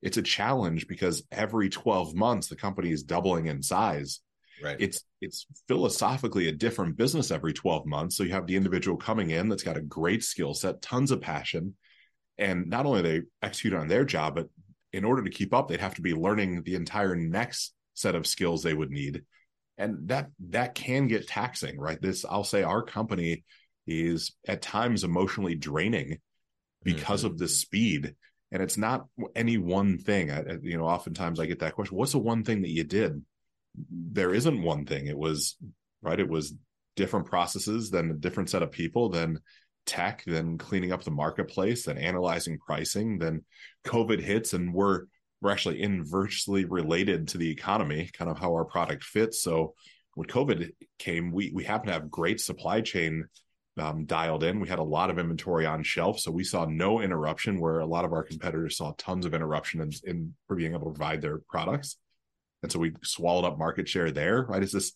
it's 0.01 0.17
a 0.17 0.21
challenge 0.21 0.87
because 0.87 1.23
every 1.31 1.69
12 1.69 2.15
months 2.15 2.47
the 2.47 2.55
company 2.55 2.91
is 2.91 3.03
doubling 3.03 3.47
in 3.47 3.61
size. 3.61 4.21
Right. 4.63 4.77
It's 4.79 5.03
it's 5.21 5.45
philosophically 5.67 6.47
a 6.47 6.53
different 6.53 6.97
business 6.97 7.31
every 7.31 7.53
12 7.53 7.85
months. 7.85 8.17
So 8.17 8.23
you 8.23 8.31
have 8.31 8.47
the 8.47 8.55
individual 8.55 8.97
coming 8.97 9.29
in 9.29 9.49
that's 9.49 9.63
got 9.63 9.77
a 9.77 9.81
great 9.81 10.23
skill 10.23 10.53
set, 10.53 10.81
tons 10.81 11.11
of 11.11 11.21
passion, 11.21 11.75
and 12.37 12.67
not 12.67 12.85
only 12.85 13.01
they 13.01 13.21
execute 13.41 13.73
on 13.73 13.87
their 13.87 14.05
job, 14.05 14.35
but 14.35 14.49
in 14.91 15.05
order 15.05 15.23
to 15.23 15.29
keep 15.29 15.53
up, 15.53 15.67
they'd 15.67 15.79
have 15.79 15.95
to 15.95 16.01
be 16.01 16.13
learning 16.13 16.63
the 16.63 16.75
entire 16.75 17.15
next 17.15 17.73
set 17.99 18.15
of 18.15 18.27
skills 18.27 18.63
they 18.63 18.73
would 18.73 18.91
need. 18.91 19.23
And 19.77 20.09
that 20.09 20.29
that 20.49 20.75
can 20.75 21.07
get 21.07 21.27
taxing, 21.27 21.79
right? 21.79 22.01
This 22.01 22.25
I'll 22.25 22.43
say 22.43 22.63
our 22.63 22.83
company 22.83 23.43
is 23.87 24.33
at 24.47 24.61
times 24.61 25.03
emotionally 25.03 25.55
draining 25.55 26.19
because 26.83 27.23
mm-hmm. 27.23 27.33
of 27.33 27.37
the 27.37 27.47
speed 27.47 28.15
and 28.51 28.63
it's 28.63 28.77
not 28.77 29.05
any 29.35 29.57
one 29.57 29.97
thing 29.97 30.31
I, 30.31 30.43
you 30.61 30.77
know 30.77 30.85
oftentimes 30.85 31.39
i 31.39 31.45
get 31.45 31.59
that 31.59 31.75
question 31.75 31.97
what's 31.97 32.11
the 32.11 32.19
one 32.19 32.43
thing 32.43 32.61
that 32.61 32.69
you 32.69 32.83
did 32.83 33.23
there 33.91 34.33
isn't 34.33 34.61
one 34.61 34.85
thing 34.85 35.07
it 35.07 35.17
was 35.17 35.57
right 36.01 36.19
it 36.19 36.29
was 36.29 36.53
different 36.95 37.27
processes 37.27 37.89
than 37.89 38.11
a 38.11 38.15
different 38.15 38.49
set 38.49 38.63
of 38.63 38.71
people 38.71 39.09
than 39.09 39.39
tech 39.85 40.23
then 40.25 40.57
cleaning 40.57 40.91
up 40.91 41.03
the 41.03 41.11
marketplace 41.11 41.85
then 41.85 41.97
analyzing 41.97 42.59
pricing 42.59 43.17
then 43.17 43.43
covid 43.85 44.21
hits 44.21 44.53
and 44.53 44.73
we're 44.73 45.05
we're 45.41 45.51
actually 45.51 45.81
inversely 45.81 46.65
related 46.65 47.27
to 47.27 47.37
the 47.37 47.49
economy 47.49 48.09
kind 48.13 48.29
of 48.29 48.37
how 48.37 48.51
our 48.51 48.65
product 48.65 49.03
fits 49.03 49.41
so 49.41 49.73
when 50.15 50.27
covid 50.27 50.71
came 50.97 51.31
we 51.31 51.51
we 51.53 51.63
happen 51.63 51.87
to 51.87 51.93
have 51.93 52.11
great 52.11 52.39
supply 52.39 52.81
chain 52.81 53.25
um, 53.79 54.05
dialed 54.05 54.43
in. 54.43 54.59
We 54.59 54.67
had 54.67 54.79
a 54.79 54.83
lot 54.83 55.09
of 55.09 55.17
inventory 55.17 55.65
on 55.65 55.83
shelf, 55.83 56.19
so 56.19 56.31
we 56.31 56.43
saw 56.43 56.65
no 56.65 57.01
interruption. 57.01 57.59
Where 57.59 57.79
a 57.79 57.85
lot 57.85 58.05
of 58.05 58.13
our 58.13 58.23
competitors 58.23 58.77
saw 58.77 58.93
tons 58.97 59.25
of 59.25 59.33
interruption 59.33 59.81
in, 59.81 59.91
in 60.03 60.33
for 60.47 60.55
being 60.55 60.73
able 60.73 60.91
to 60.91 60.97
provide 60.97 61.21
their 61.21 61.39
products, 61.49 61.97
and 62.61 62.71
so 62.71 62.79
we 62.79 62.93
swallowed 63.03 63.45
up 63.45 63.57
market 63.57 63.87
share 63.87 64.11
there. 64.11 64.43
Right? 64.43 64.63
It's 64.63 64.73
this 64.73 64.93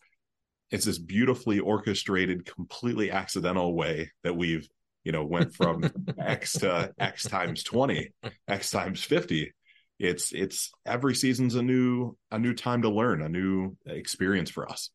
it's 0.71 0.85
this 0.85 0.97
beautifully 0.99 1.59
orchestrated, 1.59 2.45
completely 2.45 3.11
accidental 3.11 3.75
way 3.75 4.11
that 4.23 4.35
we've 4.35 4.67
you 5.03 5.11
know 5.11 5.25
went 5.25 5.55
from 5.55 5.89
X 6.19 6.53
to 6.53 6.93
X 6.99 7.23
times 7.23 7.63
twenty, 7.63 8.11
X 8.47 8.71
times 8.71 9.03
fifty. 9.03 9.53
It's 10.03 10.33
it's 10.33 10.71
every 10.85 11.15
season's 11.15 11.55
a 11.55 11.61
new 11.61 12.17
a 12.29 12.37
new 12.37 12.53
time 12.53 12.81
to 12.81 12.89
learn, 12.89 13.21
a 13.21 13.29
new 13.29 13.77
experience 13.85 14.49
for 14.49 14.69
us. 14.69 14.89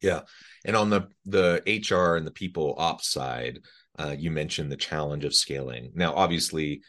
Yeah, 0.00 0.20
and 0.64 0.76
on 0.76 0.88
the 0.88 1.08
the 1.26 1.62
HR 1.66 2.16
and 2.16 2.24
the 2.24 2.30
people 2.30 2.76
ops 2.78 3.10
side, 3.10 3.58
uh, 3.98 4.14
you 4.16 4.30
mentioned 4.30 4.70
the 4.70 4.76
challenge 4.76 5.24
of 5.24 5.34
scaling. 5.34 5.90
Now, 5.96 6.14
obviously, 6.14 6.82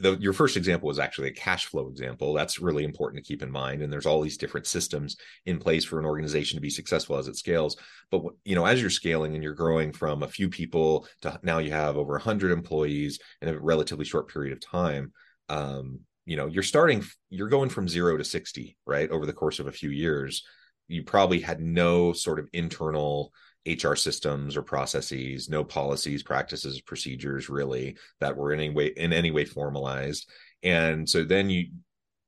the, 0.00 0.18
your 0.20 0.34
first 0.34 0.58
example 0.58 0.88
was 0.88 0.98
actually 0.98 1.28
a 1.28 1.34
cash 1.34 1.64
flow 1.64 1.88
example. 1.88 2.34
That's 2.34 2.60
really 2.60 2.84
important 2.84 3.24
to 3.24 3.28
keep 3.28 3.42
in 3.42 3.50
mind. 3.50 3.80
And 3.80 3.90
there's 3.90 4.06
all 4.06 4.20
these 4.20 4.36
different 4.36 4.66
systems 4.66 5.16
in 5.46 5.58
place 5.58 5.86
for 5.86 5.98
an 5.98 6.04
organization 6.04 6.56
to 6.56 6.62
be 6.62 6.70
successful 6.70 7.16
as 7.16 7.28
it 7.28 7.36
scales. 7.36 7.78
But 8.10 8.22
you 8.44 8.56
know, 8.56 8.66
as 8.66 8.80
you're 8.80 8.90
scaling 8.90 9.34
and 9.34 9.42
you're 9.42 9.54
growing 9.54 9.92
from 9.92 10.22
a 10.22 10.28
few 10.28 10.50
people 10.50 11.06
to 11.22 11.40
now 11.42 11.58
you 11.58 11.70
have 11.70 11.96
over 11.96 12.12
100 12.12 12.52
employees 12.52 13.18
in 13.40 13.48
a 13.48 13.58
relatively 13.58 14.04
short 14.04 14.28
period 14.28 14.52
of 14.52 14.60
time. 14.60 15.12
Um, 15.52 16.00
you 16.24 16.36
know, 16.36 16.46
you're 16.46 16.62
starting, 16.62 17.04
you're 17.30 17.48
going 17.48 17.68
from 17.68 17.88
zero 17.88 18.16
to 18.16 18.24
60, 18.24 18.76
right, 18.86 19.10
over 19.10 19.26
the 19.26 19.32
course 19.32 19.58
of 19.58 19.66
a 19.66 19.72
few 19.72 19.90
years 19.90 20.44
you 20.88 21.02
probably 21.02 21.40
had 21.40 21.60
no 21.60 22.12
sort 22.12 22.38
of 22.38 22.48
internal 22.52 23.32
HR 23.66 23.94
systems 23.94 24.56
or 24.56 24.62
processes, 24.62 25.48
no 25.48 25.64
policies, 25.64 26.22
practices, 26.22 26.80
procedures 26.80 27.48
really 27.48 27.96
that 28.20 28.36
were 28.36 28.52
in 28.52 28.60
any 28.60 28.70
way 28.70 28.86
in 28.96 29.12
any 29.12 29.30
way 29.30 29.44
formalized. 29.44 30.28
And 30.62 31.08
so 31.08 31.24
then 31.24 31.48
you 31.48 31.68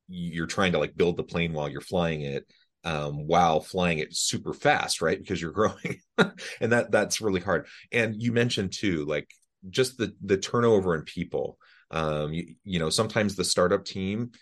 you're 0.09 0.47
trying 0.47 0.73
to 0.73 0.79
like 0.79 0.97
build 0.97 1.17
the 1.17 1.25
plane 1.25 1.53
while 1.53 1.69
you're 1.69 1.81
flying 1.81 2.23
it 2.23 2.47
um, 2.85 3.27
while 3.27 3.61
flying 3.61 3.99
it 3.99 4.15
super 4.15 4.53
fast, 4.53 5.01
right? 5.01 5.19
Because 5.19 5.41
you're 5.41 5.53
growing, 5.61 6.01
and 6.19 6.73
that 6.73 6.91
that's 6.91 7.21
really 7.21 7.41
hard. 7.41 7.67
And 7.93 8.21
you 8.21 8.33
mentioned 8.33 8.73
too, 8.73 9.05
like 9.05 9.29
just 9.69 9.99
the 9.99 10.15
the 10.23 10.37
turnover 10.37 10.95
in 10.95 11.03
people. 11.03 11.59
Um, 11.95 12.33
you, 12.33 12.55
you 12.65 12.79
know, 12.81 12.91
sometimes 12.91 13.37
the 13.37 13.45
startup 13.45 13.85
team 13.85 14.33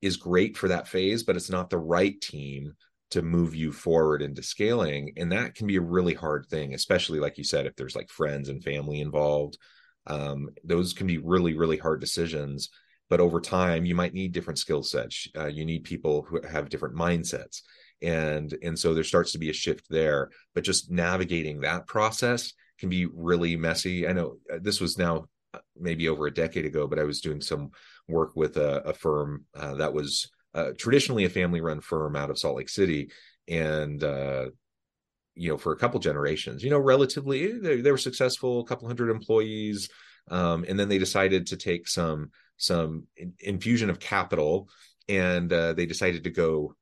is 0.00 0.16
great 0.16 0.56
for 0.56 0.68
that 0.68 0.88
phase, 0.88 1.22
but 1.22 1.36
it's 1.36 1.50
not 1.50 1.68
the 1.68 1.78
right 1.78 2.18
team 2.20 2.72
to 3.10 3.20
move 3.20 3.54
you 3.54 3.70
forward 3.70 4.22
into 4.22 4.42
scaling. 4.42 5.12
And 5.18 5.30
that 5.32 5.54
can 5.54 5.66
be 5.66 5.76
a 5.76 5.82
really 5.82 6.14
hard 6.14 6.46
thing 6.46 6.72
especially 6.72 7.20
like 7.20 7.36
you 7.36 7.44
said 7.44 7.66
if 7.66 7.76
there's 7.76 7.94
like 7.94 8.08
friends 8.08 8.48
and 8.48 8.64
family 8.64 9.00
involved. 9.00 9.58
Um, 10.06 10.48
those 10.64 10.94
can 10.94 11.06
be 11.06 11.18
really 11.18 11.54
really 11.54 11.76
hard 11.76 12.00
decisions. 12.00 12.70
But 13.10 13.20
over 13.20 13.42
time 13.42 13.84
you 13.84 13.94
might 13.94 14.14
need 14.14 14.32
different 14.32 14.58
skill 14.58 14.82
sets. 14.82 15.28
Uh, 15.36 15.46
you 15.46 15.66
need 15.66 15.84
people 15.84 16.22
who 16.22 16.40
have 16.50 16.70
different 16.70 16.96
mindsets. 16.96 17.60
And 18.00 18.56
and 18.62 18.78
so 18.78 18.94
there 18.94 19.04
starts 19.04 19.32
to 19.32 19.38
be 19.38 19.50
a 19.50 19.54
shift 19.54 19.84
there. 19.90 20.30
But 20.54 20.64
just 20.64 20.90
navigating 20.90 21.60
that 21.60 21.86
process 21.86 22.54
can 22.78 22.88
be 22.88 23.04
really 23.04 23.56
messy. 23.56 24.08
I 24.08 24.12
know 24.14 24.38
uh, 24.50 24.58
this 24.62 24.80
was 24.80 24.96
now 24.96 25.26
maybe 25.78 26.08
over 26.08 26.26
a 26.26 26.34
decade 26.34 26.66
ago 26.66 26.86
but 26.86 26.98
i 26.98 27.04
was 27.04 27.20
doing 27.20 27.40
some 27.40 27.70
work 28.08 28.36
with 28.36 28.56
a, 28.56 28.82
a 28.82 28.92
firm 28.92 29.44
uh, 29.54 29.74
that 29.74 29.92
was 29.92 30.30
uh, 30.54 30.72
traditionally 30.78 31.24
a 31.24 31.30
family 31.30 31.60
run 31.60 31.80
firm 31.80 32.16
out 32.16 32.30
of 32.30 32.38
Salt 32.38 32.56
Lake 32.56 32.68
City. 32.68 33.10
And, 33.48 34.02
uh, 34.02 34.46
you 35.34 35.48
know, 35.48 35.56
for 35.56 35.72
a 35.72 35.76
couple 35.76 35.98
generations, 35.98 36.62
you 36.62 36.70
know, 36.70 36.78
relatively, 36.78 37.58
they, 37.58 37.80
they 37.80 37.90
were 37.90 37.98
successful, 37.98 38.60
a 38.60 38.64
couple 38.64 38.86
hundred 38.86 39.10
employees. 39.10 39.88
Um, 40.30 40.64
and 40.68 40.78
then 40.78 40.88
they 40.88 40.98
decided 40.98 41.46
to 41.48 41.56
take 41.56 41.88
some, 41.88 42.30
some 42.58 43.06
infusion 43.40 43.90
of 43.90 43.98
capital 43.98 44.68
and 45.08 45.52
uh, 45.52 45.72
they 45.72 45.86
decided 45.86 46.24
to 46.24 46.30
go 46.30 46.76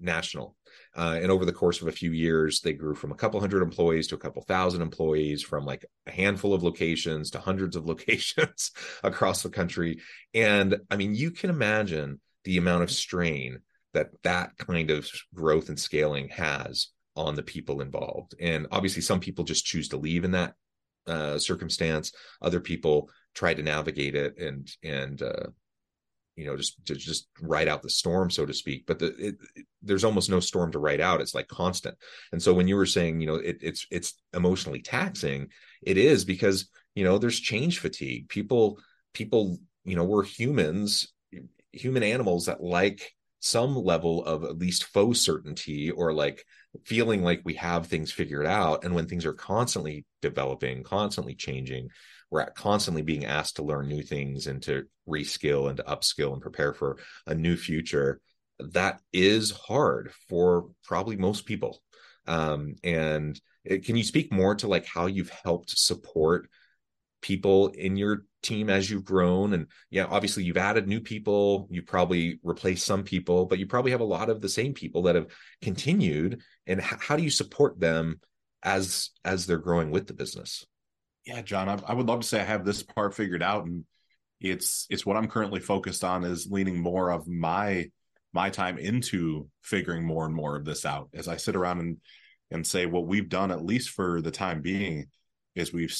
national. 0.00 0.56
Uh, 0.96 1.18
and 1.20 1.30
over 1.30 1.44
the 1.44 1.52
course 1.52 1.82
of 1.82 1.88
a 1.88 1.92
few 1.92 2.12
years, 2.12 2.60
they 2.60 2.72
grew 2.72 2.94
from 2.94 3.10
a 3.10 3.16
couple 3.16 3.40
hundred 3.40 3.62
employees 3.62 4.06
to 4.06 4.14
a 4.14 4.18
couple 4.18 4.42
thousand 4.42 4.80
employees, 4.80 5.42
from 5.42 5.64
like 5.64 5.84
a 6.06 6.10
handful 6.10 6.54
of 6.54 6.62
locations 6.62 7.30
to 7.30 7.38
hundreds 7.40 7.74
of 7.74 7.86
locations 7.92 8.70
across 9.02 9.42
the 9.42 9.50
country. 9.50 10.00
And 10.32 10.76
I 10.90 10.96
mean, 10.96 11.14
you 11.14 11.30
can 11.30 11.50
imagine 11.50 12.20
the 12.44 12.58
amount 12.58 12.84
of 12.84 12.90
strain 12.90 13.60
that 13.92 14.10
that 14.22 14.56
kind 14.58 14.90
of 14.90 15.08
growth 15.34 15.68
and 15.68 15.78
scaling 15.78 16.28
has 16.28 16.88
on 17.16 17.34
the 17.34 17.42
people 17.42 17.80
involved. 17.80 18.34
And 18.40 18.66
obviously, 18.70 19.02
some 19.02 19.20
people 19.20 19.44
just 19.44 19.64
choose 19.64 19.88
to 19.88 19.96
leave 19.96 20.24
in 20.24 20.32
that 20.32 20.54
uh, 21.06 21.38
circumstance. 21.38 22.12
Other 22.40 22.60
people 22.60 23.10
try 23.34 23.54
to 23.54 23.62
navigate 23.62 24.14
it 24.14 24.38
and 24.38 24.70
and 24.82 25.20
uh, 25.22 25.46
you 26.36 26.46
know 26.46 26.56
just 26.56 26.84
to 26.86 26.94
just 26.94 27.28
ride 27.40 27.68
out 27.68 27.82
the 27.82 27.90
storm, 27.90 28.30
so 28.30 28.46
to 28.46 28.54
speak. 28.54 28.86
But 28.86 28.98
the, 28.98 29.06
it, 29.16 29.36
it, 29.54 29.66
there's 29.82 30.04
almost 30.04 30.30
no 30.30 30.40
storm 30.40 30.72
to 30.72 30.78
ride 30.78 31.00
out. 31.00 31.20
It's 31.20 31.34
like 31.34 31.48
constant. 31.48 31.96
And 32.32 32.42
so 32.42 32.54
when 32.54 32.68
you 32.68 32.76
were 32.76 32.86
saying, 32.86 33.20
you 33.20 33.26
know, 33.26 33.36
it, 33.36 33.58
it's 33.60 33.86
it's 33.90 34.14
emotionally 34.32 34.82
taxing, 34.82 35.48
it 35.82 35.98
is 35.98 36.24
because 36.24 36.68
you 36.94 37.04
know 37.04 37.18
there's 37.18 37.40
change 37.40 37.78
fatigue. 37.78 38.28
People 38.28 38.78
people 39.12 39.58
you 39.84 39.96
know 39.96 40.04
we're 40.04 40.24
humans 40.24 41.12
human 41.72 42.02
animals 42.02 42.46
that 42.46 42.62
like 42.62 43.12
some 43.40 43.76
level 43.76 44.24
of 44.24 44.44
at 44.44 44.56
least 44.58 44.84
faux 44.84 45.20
certainty 45.20 45.90
or 45.90 46.12
like 46.14 46.44
feeling 46.84 47.22
like 47.22 47.42
we 47.44 47.54
have 47.54 47.86
things 47.86 48.10
figured 48.10 48.46
out 48.46 48.84
and 48.84 48.94
when 48.94 49.06
things 49.06 49.26
are 49.26 49.34
constantly 49.34 50.04
developing 50.22 50.82
constantly 50.82 51.34
changing 51.34 51.88
we're 52.34 52.50
constantly 52.50 53.02
being 53.02 53.24
asked 53.24 53.56
to 53.56 53.62
learn 53.62 53.86
new 53.86 54.02
things 54.02 54.48
and 54.48 54.60
to 54.60 54.84
reskill 55.08 55.68
and 55.68 55.76
to 55.76 55.84
upskill 55.84 56.32
and 56.32 56.42
prepare 56.42 56.74
for 56.74 56.98
a 57.28 57.34
new 57.34 57.56
future. 57.56 58.20
That 58.58 59.00
is 59.12 59.52
hard 59.52 60.10
for 60.28 60.70
probably 60.82 61.16
most 61.16 61.46
people. 61.46 61.80
Um, 62.26 62.74
and 62.82 63.40
it, 63.64 63.84
can 63.84 63.96
you 63.96 64.02
speak 64.02 64.32
more 64.32 64.56
to 64.56 64.66
like 64.66 64.84
how 64.84 65.06
you've 65.06 65.30
helped 65.44 65.78
support 65.78 66.48
people 67.22 67.68
in 67.68 67.96
your 67.96 68.24
team 68.42 68.68
as 68.68 68.90
you've 68.90 69.04
grown? 69.04 69.52
And 69.52 69.68
yeah 69.90 70.06
obviously 70.06 70.42
you've 70.42 70.56
added 70.56 70.88
new 70.88 71.00
people 71.00 71.68
you 71.70 71.82
probably 71.82 72.40
replaced 72.42 72.84
some 72.84 73.04
people 73.04 73.46
but 73.46 73.60
you 73.60 73.66
probably 73.68 73.92
have 73.92 74.00
a 74.00 74.04
lot 74.04 74.28
of 74.28 74.40
the 74.40 74.48
same 74.48 74.74
people 74.74 75.02
that 75.02 75.14
have 75.14 75.28
continued. 75.62 76.42
And 76.66 76.80
h- 76.80 76.98
how 76.98 77.16
do 77.16 77.22
you 77.22 77.30
support 77.30 77.78
them 77.78 78.20
as 78.64 79.10
as 79.24 79.46
they're 79.46 79.58
growing 79.58 79.92
with 79.92 80.08
the 80.08 80.14
business 80.14 80.66
yeah 81.26 81.42
john 81.42 81.68
I, 81.68 81.78
I 81.86 81.94
would 81.94 82.06
love 82.06 82.20
to 82.20 82.26
say 82.26 82.40
i 82.40 82.44
have 82.44 82.64
this 82.64 82.82
part 82.82 83.14
figured 83.14 83.42
out 83.42 83.64
and 83.64 83.84
it's 84.40 84.86
it's 84.90 85.06
what 85.06 85.16
i'm 85.16 85.28
currently 85.28 85.60
focused 85.60 86.04
on 86.04 86.24
is 86.24 86.48
leaning 86.50 86.80
more 86.80 87.10
of 87.10 87.26
my 87.26 87.90
my 88.32 88.50
time 88.50 88.78
into 88.78 89.48
figuring 89.62 90.04
more 90.04 90.26
and 90.26 90.34
more 90.34 90.56
of 90.56 90.64
this 90.64 90.84
out 90.84 91.08
as 91.14 91.28
i 91.28 91.36
sit 91.36 91.56
around 91.56 91.80
and 91.80 91.96
and 92.50 92.66
say 92.66 92.86
what 92.86 93.06
we've 93.06 93.28
done 93.28 93.50
at 93.50 93.64
least 93.64 93.90
for 93.90 94.20
the 94.20 94.30
time 94.30 94.60
being 94.60 95.06
is 95.54 95.72
we've 95.72 95.96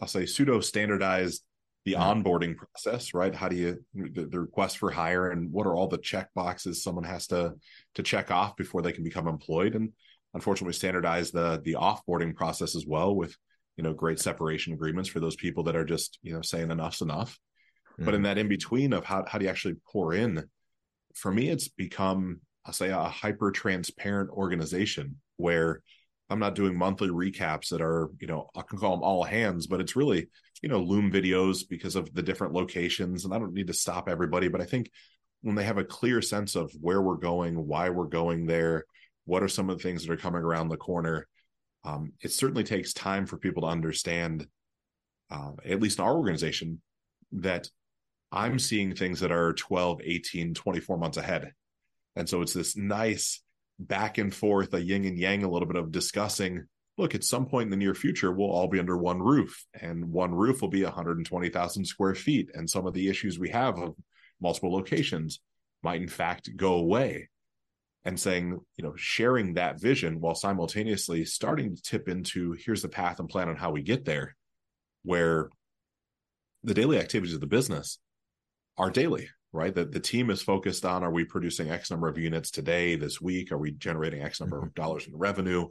I'll 0.00 0.08
say 0.08 0.26
pseudo 0.26 0.60
standardized 0.60 1.42
the 1.84 1.94
mm-hmm. 1.94 2.22
onboarding 2.22 2.56
process, 2.56 3.14
right? 3.14 3.34
How 3.34 3.48
do 3.48 3.56
you 3.56 3.84
the, 3.94 4.26
the, 4.26 4.40
request 4.40 4.78
for 4.78 4.90
hire 4.90 5.30
and 5.30 5.50
what 5.50 5.66
are 5.66 5.74
all 5.74 5.88
the 5.88 5.98
check 5.98 6.28
boxes 6.34 6.82
someone 6.82 7.04
has 7.04 7.26
to 7.28 7.54
to 7.94 8.02
check 8.02 8.30
off 8.30 8.56
before 8.56 8.82
they 8.82 8.92
can 8.92 9.04
become 9.04 9.26
employed? 9.26 9.74
And 9.74 9.92
unfortunately, 10.34 10.74
standardize 10.74 11.32
the 11.32 11.60
the 11.64 11.74
offboarding 11.74 12.34
process 12.34 12.76
as 12.76 12.86
well 12.86 13.14
with 13.14 13.36
you 13.76 13.84
know 13.84 13.92
great 13.92 14.20
separation 14.20 14.72
agreements 14.72 15.08
for 15.08 15.20
those 15.20 15.36
people 15.36 15.64
that 15.64 15.76
are 15.76 15.84
just 15.84 16.18
you 16.22 16.32
know 16.32 16.42
saying 16.42 16.70
enough's 16.70 17.00
enough 17.00 17.38
Mm-hmm. 17.92 18.04
but 18.06 18.14
in 18.14 18.22
that 18.22 18.38
in 18.38 18.48
between 18.48 18.92
of 18.94 19.04
how, 19.04 19.24
how 19.26 19.38
do 19.38 19.44
you 19.44 19.50
actually 19.50 19.74
pour 19.86 20.14
in 20.14 20.44
for 21.14 21.30
me 21.30 21.48
it's 21.50 21.68
become 21.68 22.40
i'll 22.64 22.72
say 22.72 22.88
a 22.88 23.04
hyper 23.04 23.50
transparent 23.50 24.30
organization 24.30 25.16
where 25.36 25.82
i'm 26.30 26.38
not 26.38 26.54
doing 26.54 26.74
monthly 26.74 27.10
recaps 27.10 27.68
that 27.68 27.82
are 27.82 28.08
you 28.18 28.26
know 28.26 28.48
i 28.56 28.62
can 28.62 28.78
call 28.78 28.92
them 28.92 29.02
all 29.02 29.22
hands 29.22 29.66
but 29.66 29.80
it's 29.80 29.94
really 29.94 30.28
you 30.62 30.70
know 30.70 30.80
loom 30.80 31.12
videos 31.12 31.68
because 31.68 31.94
of 31.94 32.12
the 32.14 32.22
different 32.22 32.54
locations 32.54 33.26
and 33.26 33.34
i 33.34 33.38
don't 33.38 33.52
need 33.52 33.66
to 33.66 33.74
stop 33.74 34.08
everybody 34.08 34.48
but 34.48 34.62
i 34.62 34.64
think 34.64 34.90
when 35.42 35.54
they 35.54 35.64
have 35.64 35.78
a 35.78 35.84
clear 35.84 36.22
sense 36.22 36.56
of 36.56 36.72
where 36.80 37.02
we're 37.02 37.16
going 37.16 37.66
why 37.66 37.90
we're 37.90 38.06
going 38.06 38.46
there 38.46 38.86
what 39.26 39.42
are 39.42 39.48
some 39.48 39.68
of 39.68 39.76
the 39.76 39.82
things 39.82 40.02
that 40.06 40.12
are 40.12 40.16
coming 40.16 40.42
around 40.42 40.70
the 40.70 40.78
corner 40.78 41.28
um, 41.84 42.12
it 42.20 42.32
certainly 42.32 42.64
takes 42.64 42.92
time 42.92 43.26
for 43.26 43.36
people 43.36 43.62
to 43.62 43.68
understand 43.68 44.46
uh, 45.30 45.52
at 45.64 45.80
least 45.80 45.98
in 45.98 46.04
our 46.04 46.14
organization 46.14 46.80
that 47.32 47.68
i'm 48.30 48.58
seeing 48.58 48.94
things 48.94 49.20
that 49.20 49.32
are 49.32 49.52
12 49.54 50.00
18 50.04 50.54
24 50.54 50.98
months 50.98 51.16
ahead. 51.16 51.52
And 52.14 52.28
so 52.28 52.42
it's 52.42 52.52
this 52.52 52.76
nice 52.76 53.42
back 53.78 54.18
and 54.18 54.34
forth 54.34 54.74
a 54.74 54.82
yin 54.82 55.04
and 55.06 55.18
yang 55.18 55.44
a 55.44 55.50
little 55.50 55.66
bit 55.66 55.76
of 55.76 55.90
discussing 55.90 56.66
look 56.98 57.14
at 57.14 57.24
some 57.24 57.46
point 57.46 57.66
in 57.66 57.70
the 57.70 57.76
near 57.76 57.94
future 57.94 58.30
we'll 58.30 58.50
all 58.50 58.68
be 58.68 58.78
under 58.78 58.96
one 58.96 59.18
roof 59.18 59.64
and 59.80 60.04
one 60.04 60.34
roof 60.34 60.60
will 60.60 60.68
be 60.68 60.84
120000 60.84 61.84
square 61.86 62.14
feet. 62.14 62.50
And 62.54 62.68
some 62.68 62.86
of 62.86 62.92
the 62.92 63.08
issues 63.08 63.38
we 63.38 63.48
have 63.48 63.78
of 63.78 63.94
multiple 64.40 64.72
locations 64.72 65.40
might 65.82 66.02
in 66.02 66.08
fact 66.08 66.54
go 66.56 66.74
away 66.74 67.28
and 68.04 68.18
saying 68.18 68.58
you 68.76 68.84
know 68.84 68.94
sharing 68.96 69.54
that 69.54 69.80
vision 69.80 70.20
while 70.20 70.34
simultaneously 70.34 71.24
starting 71.24 71.76
to 71.76 71.82
tip 71.82 72.08
into 72.08 72.52
here's 72.64 72.82
the 72.82 72.88
path 72.88 73.20
and 73.20 73.28
plan 73.28 73.48
on 73.48 73.56
how 73.56 73.70
we 73.70 73.82
get 73.82 74.04
there 74.04 74.36
where 75.04 75.48
the 76.64 76.74
daily 76.74 76.98
activities 76.98 77.34
of 77.34 77.40
the 77.40 77.46
business 77.46 77.98
are 78.78 78.90
daily 78.90 79.28
right? 79.54 79.74
That 79.74 79.92
the 79.92 80.00
team 80.00 80.30
is 80.30 80.40
focused 80.40 80.86
on 80.86 81.04
are 81.04 81.10
we 81.10 81.24
producing 81.24 81.70
x 81.70 81.90
number 81.90 82.08
of 82.08 82.16
units 82.16 82.50
today 82.50 82.96
this 82.96 83.20
week? 83.20 83.52
Are 83.52 83.58
we 83.58 83.70
generating 83.70 84.22
x 84.22 84.40
number 84.40 84.56
mm-hmm. 84.56 84.68
of 84.68 84.74
dollars 84.74 85.06
in 85.06 85.14
revenue? 85.14 85.68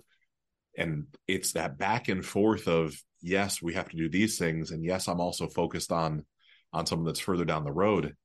And 0.78 1.08
it's 1.28 1.54
that 1.54 1.80
back 1.80 2.08
and 2.08 2.24
forth 2.24 2.68
of 2.68 2.96
yes 3.22 3.62
we 3.62 3.74
have 3.74 3.90
to 3.90 3.98
do 3.98 4.10
these 4.10 4.38
things 4.38 4.72
and 4.72 4.84
yes 4.84 5.08
i'm 5.08 5.22
also 5.22 5.48
focused 5.48 5.92
on 5.92 6.26
on 6.74 6.86
something 6.86 7.06
that's 7.06 7.20
further 7.20 7.46
down 7.46 7.64
the 7.64 7.72
road 7.72 8.16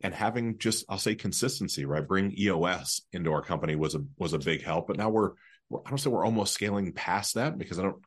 and 0.00 0.14
having 0.14 0.58
just 0.58 0.84
i'll 0.88 0.98
say 0.98 1.14
consistency 1.14 1.84
right 1.84 2.06
bring 2.06 2.32
eos 2.38 3.02
into 3.12 3.32
our 3.32 3.42
company 3.42 3.76
was 3.76 3.94
a 3.94 4.00
was 4.18 4.32
a 4.32 4.38
big 4.38 4.62
help 4.62 4.86
but 4.86 4.96
now 4.96 5.08
we're, 5.08 5.32
we're 5.68 5.80
i 5.84 5.88
don't 5.88 5.98
say 5.98 6.10
we're 6.10 6.24
almost 6.24 6.54
scaling 6.54 6.92
past 6.92 7.34
that 7.34 7.58
because 7.58 7.78
i 7.78 7.82
don't 7.82 8.02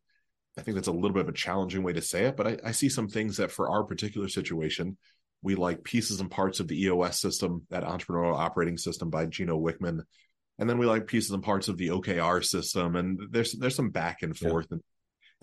i 0.58 0.62
think 0.62 0.76
that's 0.76 0.88
a 0.88 0.92
little 0.92 1.14
bit 1.14 1.24
of 1.24 1.30
a 1.30 1.34
challenging 1.34 1.84
way 1.84 1.94
to 1.94 2.02
say 2.02 2.26
it 2.26 2.38
but 2.38 2.48
I, 2.48 2.58
I 2.66 2.72
see 2.72 2.90
some 2.90 3.08
things 3.08 3.38
that 3.38 3.52
for 3.52 3.70
our 3.70 3.84
particular 3.84 4.30
situation 4.30 4.98
we 5.42 5.56
like 5.56 5.84
pieces 5.84 6.20
and 6.20 6.32
parts 6.32 6.60
of 6.60 6.68
the 6.68 6.82
eos 6.82 7.20
system 7.20 7.66
that 7.70 7.84
entrepreneurial 7.84 8.38
operating 8.38 8.78
system 8.78 9.10
by 9.10 9.26
gino 9.26 9.60
wickman 9.60 10.02
and 10.60 10.70
then 10.70 10.78
we 10.78 10.86
like 10.86 11.08
pieces 11.08 11.32
and 11.32 11.44
parts 11.44 11.68
of 11.68 11.78
the 11.78 11.90
okr 11.90 12.44
system 12.44 12.96
and 12.96 13.20
there's 13.32 13.54
there's 13.54 13.76
some 13.76 13.90
back 13.90 14.22
and 14.22 14.38
forth 14.38 14.68
yeah. 14.70 14.76
and 14.76 14.84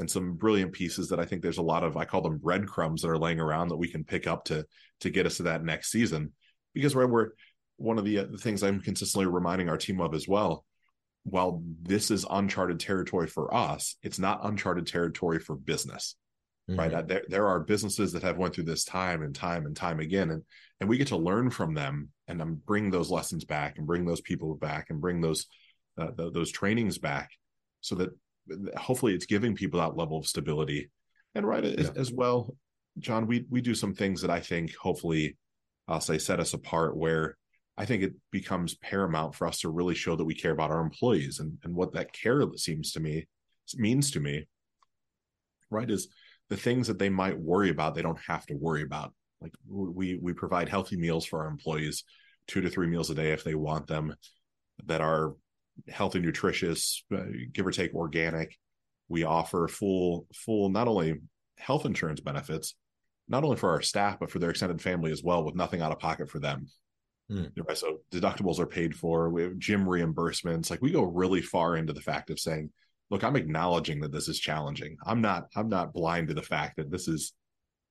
and 0.01 0.11
some 0.11 0.35
brilliant 0.35 0.73
pieces 0.73 1.09
that 1.11 1.21
I 1.21 1.27
think 1.27 1.43
there's 1.43 1.59
a 1.59 1.63
lot 1.63 1.85
of 1.85 1.97
I 1.97 2.07
call 2.07 2.23
them 2.23 2.39
breadcrumbs 2.39 3.03
that 3.03 3.11
are 3.11 3.19
laying 3.19 3.39
around 3.39 3.69
that 3.69 3.77
we 3.77 3.89
can 3.89 4.03
pick 4.03 4.27
up 4.27 4.47
to 4.47 4.67
to 5.01 5.11
get 5.11 5.27
us 5.27 5.37
to 5.37 5.45
that 5.45 5.63
next 5.63 5.93
season 5.93 6.33
because 6.75 6.95
right 6.97 7.09
we're 7.09 7.31
one 7.77 7.99
of 7.99 8.05
the, 8.05 8.19
uh, 8.19 8.27
the 8.31 8.39
things 8.39 8.63
I'm 8.63 8.81
consistently 8.81 9.27
reminding 9.27 9.69
our 9.69 9.79
team 9.79 10.01
of 10.01 10.15
as 10.15 10.29
well. 10.29 10.65
While 11.25 11.63
this 11.83 12.11
is 12.11 12.27
uncharted 12.29 12.81
territory 12.81 13.27
for 13.27 13.53
us, 13.55 13.97
it's 14.03 14.19
not 14.19 14.41
uncharted 14.43 14.87
territory 14.87 15.39
for 15.39 15.55
business, 15.55 16.17
mm-hmm. 16.71 16.79
right? 16.79 17.07
There, 17.07 17.23
there 17.29 17.47
are 17.49 17.61
businesses 17.61 18.13
that 18.13 18.23
have 18.23 18.39
went 18.39 18.55
through 18.55 18.65
this 18.65 18.85
time 18.85 19.23
and 19.23 19.35
time 19.35 19.67
and 19.67 19.77
time 19.77 20.01
again, 20.01 20.31
and 20.31 20.43
and 20.81 20.89
we 20.89 20.97
get 20.97 21.09
to 21.09 21.17
learn 21.17 21.51
from 21.51 21.75
them 21.75 22.09
and 22.27 22.41
then 22.41 22.61
bring 22.67 22.91
those 22.91 23.11
lessons 23.11 23.45
back 23.45 23.77
and 23.77 23.87
bring 23.87 24.07
those 24.07 24.23
people 24.23 24.55
back 24.55 24.87
and 24.89 25.01
bring 25.01 25.21
those 25.21 25.47
uh, 25.99 26.11
the, 26.17 26.31
those 26.31 26.51
trainings 26.51 26.97
back, 26.97 27.31
so 27.83 27.95
that 27.97 28.11
hopefully 28.77 29.15
it's 29.15 29.27
giving 29.27 29.55
people 29.55 29.81
that 29.81 29.97
level 29.97 30.19
of 30.19 30.27
stability. 30.27 30.91
And 31.35 31.47
right 31.47 31.65
yeah. 31.65 31.75
as, 31.79 31.91
as 31.91 32.13
well, 32.13 32.55
John, 32.99 33.27
we 33.27 33.45
we 33.51 33.61
do 33.61 33.75
some 33.75 33.95
things 33.95 34.21
that 34.23 34.31
I 34.31 34.41
think 34.41 34.75
hopefully 34.75 35.37
I'll 35.89 36.01
say 36.01 36.19
set 36.19 36.41
us 36.41 36.55
apart 36.55 36.97
where 36.97 37.37
I 37.77 37.85
think 37.85 38.03
it 38.03 38.15
becomes 38.31 38.75
paramount 38.77 39.35
for 39.35 39.47
us 39.47 39.61
to 39.61 39.71
really 39.71 39.95
show 39.95 40.17
that 40.17 40.25
we 40.25 40.35
care 40.35 40.53
about 40.53 40.71
our 40.71 40.81
employees 40.81 41.39
and, 41.39 41.57
and 41.65 41.75
what 41.75 41.93
that 41.95 42.13
care 42.13 42.45
seems 42.57 42.93
to 42.93 43.01
me 43.01 43.27
means 43.77 44.11
to 44.13 44.21
me, 44.21 44.47
right? 45.71 45.89
Is 45.91 46.09
the 46.49 46.57
things 46.57 46.89
that 46.89 46.99
they 46.99 47.09
might 47.09 47.39
worry 47.39 47.71
about, 47.71 47.95
they 47.95 48.03
don't 48.03 48.21
have 48.27 48.45
to 48.47 48.55
worry 48.55 48.83
about. 48.83 49.15
Like 49.41 49.55
we 49.67 50.19
we 50.21 50.33
provide 50.33 50.69
healthy 50.69 50.97
meals 50.97 51.25
for 51.25 51.41
our 51.41 51.49
employees, 51.49 52.05
two 52.47 52.61
to 52.61 52.69
three 52.69 52.89
meals 52.89 53.09
a 53.11 53.15
day 53.15 53.33
if 53.33 53.45
they 53.45 53.55
want 53.55 53.87
them, 53.87 54.15
that 54.87 55.01
are 55.01 55.35
healthy, 55.89 56.21
nutritious, 56.21 57.05
uh, 57.15 57.25
give 57.53 57.67
or 57.67 57.71
take 57.71 57.95
organic. 57.95 58.57
We 59.09 59.25
offer 59.25 59.69
full 59.69 60.27
full 60.35 60.69
not 60.69 60.89
only 60.89 61.17
health 61.59 61.85
insurance 61.85 62.21
benefits, 62.21 62.75
not 63.29 63.45
only 63.45 63.57
for 63.57 63.71
our 63.71 63.83
staff 63.83 64.19
but 64.19 64.31
for 64.31 64.39
their 64.39 64.51
extended 64.51 64.81
family 64.81 65.13
as 65.13 65.23
well 65.23 65.45
with 65.45 65.55
nothing 65.55 65.81
out 65.81 65.93
of 65.93 65.99
pocket 65.99 66.31
for 66.31 66.39
them. 66.39 66.67
Mm. 67.31 67.53
so 67.77 67.99
deductibles 68.11 68.59
are 68.59 68.67
paid 68.67 68.95
for. 68.95 69.31
We 69.31 69.43
have 69.43 69.59
gym 69.59 69.85
reimbursements. 69.85 70.69
Like 70.69 70.83
we 70.83 70.91
go 70.91 71.05
really 71.05 71.41
far 71.41 71.77
into 71.77 71.93
the 71.93 72.01
fact 72.01 72.31
of 72.31 72.41
saying 72.41 72.71
look 73.09 73.25
i'm 73.25 73.37
acknowledging 73.37 74.01
that 74.01 74.13
this 74.13 74.29
is 74.29 74.39
challenging. 74.39 74.97
I'm 75.05 75.21
not 75.21 75.49
i'm 75.55 75.69
not 75.69 75.93
blind 75.93 76.29
to 76.29 76.35
the 76.35 76.43
fact 76.43 76.77
that 76.77 76.91
this 76.91 77.09
is 77.09 77.33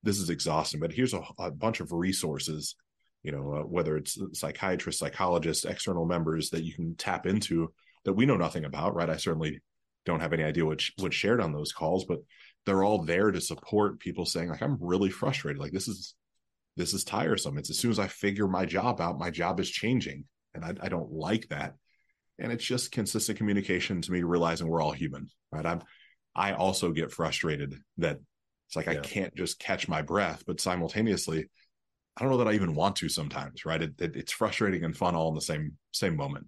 this 0.03 0.19
is 0.19 0.29
exhausting. 0.29 0.79
But 0.79 0.93
here's 0.93 1.13
a, 1.13 1.21
a 1.37 1.51
bunch 1.51 1.79
of 1.79 1.91
resources 1.91 2.75
you 3.23 3.31
know 3.31 3.55
uh, 3.55 3.63
whether 3.63 3.97
it's 3.97 4.17
psychiatrists 4.33 4.99
psychologists 4.99 5.65
external 5.65 6.05
members 6.05 6.49
that 6.51 6.63
you 6.63 6.73
can 6.73 6.95
tap 6.95 7.25
into 7.25 7.73
that 8.05 8.13
we 8.13 8.25
know 8.25 8.37
nothing 8.37 8.65
about 8.65 8.95
right? 8.95 9.09
I 9.09 9.17
certainly 9.17 9.61
don't 10.05 10.21
have 10.21 10.33
any 10.33 10.43
idea 10.43 10.65
what 10.65 10.81
what's 10.97 11.15
shared 11.15 11.41
on 11.41 11.51
those 11.51 11.71
calls 11.71 12.05
but 12.05 12.19
they're 12.65 12.83
all 12.83 13.03
there 13.03 13.31
to 13.31 13.41
support 13.41 13.99
people 13.99 14.25
saying 14.25 14.49
like 14.49 14.61
i'm 14.61 14.77
really 14.79 15.09
frustrated. 15.09 15.61
Like 15.61 15.71
this 15.71 15.87
is 15.87 16.15
this 16.77 16.93
is 16.93 17.03
tiresome. 17.03 17.57
It's 17.57 17.69
as 17.69 17.77
soon 17.79 17.91
as 17.91 17.99
i 17.99 18.07
figure 18.07 18.47
my 18.47 18.65
job 18.65 19.01
out 19.01 19.19
my 19.19 19.29
job 19.29 19.59
is 19.59 19.69
changing. 19.69 20.25
And 20.53 20.63
i, 20.63 20.73
I 20.81 20.89
don't 20.89 21.11
like 21.11 21.47
that. 21.49 21.75
And 22.39 22.51
it's 22.53 22.63
just 22.63 22.91
consistent 22.91 23.37
communication 23.37 24.01
to 24.01 24.11
me 24.11 24.23
realizing 24.23 24.67
we're 24.67 24.81
all 24.81 24.91
human 24.91 25.27
right? 25.51 25.65
I'm 25.65 25.81
i 26.35 26.53
also 26.53 26.91
get 26.91 27.11
frustrated 27.11 27.75
that 27.97 28.19
it's 28.67 28.75
like 28.75 28.85
yeah. 28.85 28.93
i 28.93 28.95
can't 28.97 29.35
just 29.35 29.59
catch 29.59 29.87
my 29.87 30.01
breath 30.01 30.43
but 30.45 30.61
simultaneously 30.61 31.47
i 32.19 32.23
don't 32.23 32.31
know 32.31 32.37
that 32.37 32.47
i 32.47 32.53
even 32.53 32.75
want 32.75 32.95
to 32.95 33.09
sometimes 33.09 33.65
right 33.65 33.81
it, 33.81 33.93
it, 33.99 34.15
it's 34.15 34.31
frustrating 34.31 34.83
and 34.83 34.95
fun 34.97 35.15
all 35.15 35.29
in 35.29 35.35
the 35.35 35.41
same 35.41 35.71
same 35.91 36.15
moment 36.15 36.45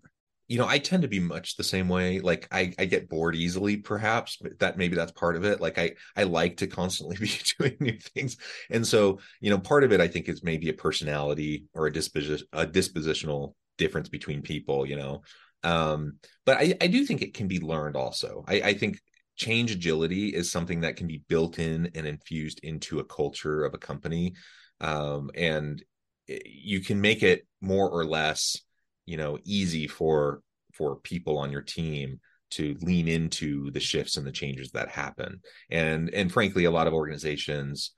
you 0.52 0.58
know, 0.58 0.68
I 0.68 0.80
tend 0.80 1.04
to 1.04 1.08
be 1.08 1.22
much 1.22 1.56
the 1.56 1.64
same 1.64 1.88
way. 1.88 2.20
Like 2.20 2.46
I, 2.52 2.74
I 2.78 2.84
get 2.84 3.08
bored 3.08 3.38
easily, 3.38 3.78
perhaps, 3.78 4.36
but 4.36 4.60
that 4.60 4.78
maybe 4.78 4.98
that's 4.98 5.14
part 5.14 5.38
of 5.38 5.46
it. 5.46 5.62
Like 5.62 5.78
I, 5.78 5.94
I 6.14 6.24
like 6.24 6.58
to 6.58 6.68
constantly 6.68 7.16
be 7.22 7.32
doing 7.58 7.78
new 7.80 7.98
things. 7.98 8.36
And 8.70 8.86
so, 8.86 9.20
you 9.40 9.50
know, 9.50 9.60
part 9.60 9.86
of 9.86 9.94
it 9.94 10.02
I 10.02 10.10
think 10.10 10.28
is 10.28 10.44
maybe 10.44 10.68
a 10.68 10.74
personality 10.74 11.68
or 11.74 11.88
a 11.88 11.94
disposition, 11.94 12.46
a 12.52 12.68
dispositional 12.68 13.54
difference 13.78 14.10
between 14.10 14.42
people, 14.42 14.86
you 14.86 14.98
know. 14.98 15.22
Um, 15.64 16.18
but 16.46 16.58
I, 16.58 16.76
I 16.82 16.88
do 16.88 17.06
think 17.06 17.22
it 17.22 17.34
can 17.34 17.48
be 17.48 17.62
learned 17.62 17.96
also. 17.96 18.44
I, 18.46 18.56
I 18.56 18.74
think 18.74 19.00
change 19.38 19.72
agility 19.72 20.36
is 20.36 20.52
something 20.52 20.82
that 20.82 20.98
can 20.98 21.08
be 21.08 21.24
built 21.30 21.60
in 21.60 21.90
and 21.96 22.06
infused 22.06 22.60
into 22.62 23.00
a 23.00 23.06
culture 23.06 23.64
of 23.64 23.74
a 23.74 23.78
company. 23.78 24.34
Um, 24.82 25.30
and 25.36 25.82
you 26.28 26.82
can 26.82 27.00
make 27.00 27.24
it 27.24 27.46
more 27.62 27.90
or 27.90 28.06
less 28.06 28.58
you 29.06 29.18
know 29.18 29.38
easy 29.44 29.88
for 29.88 30.42
for 30.74 30.98
people 30.98 31.38
on 31.38 31.52
your 31.52 31.62
team 31.62 32.20
to 32.52 32.76
lean 32.82 33.08
into 33.08 33.72
the 33.72 33.80
shifts 33.80 34.18
and 34.18 34.28
the 34.28 34.32
changes 34.32 34.72
that 34.72 34.90
happen. 34.90 35.42
And 35.70 36.10
and 36.14 36.32
frankly 36.32 36.66
a 36.66 36.72
lot 36.72 36.88
of 36.88 36.94
organizations 36.94 37.92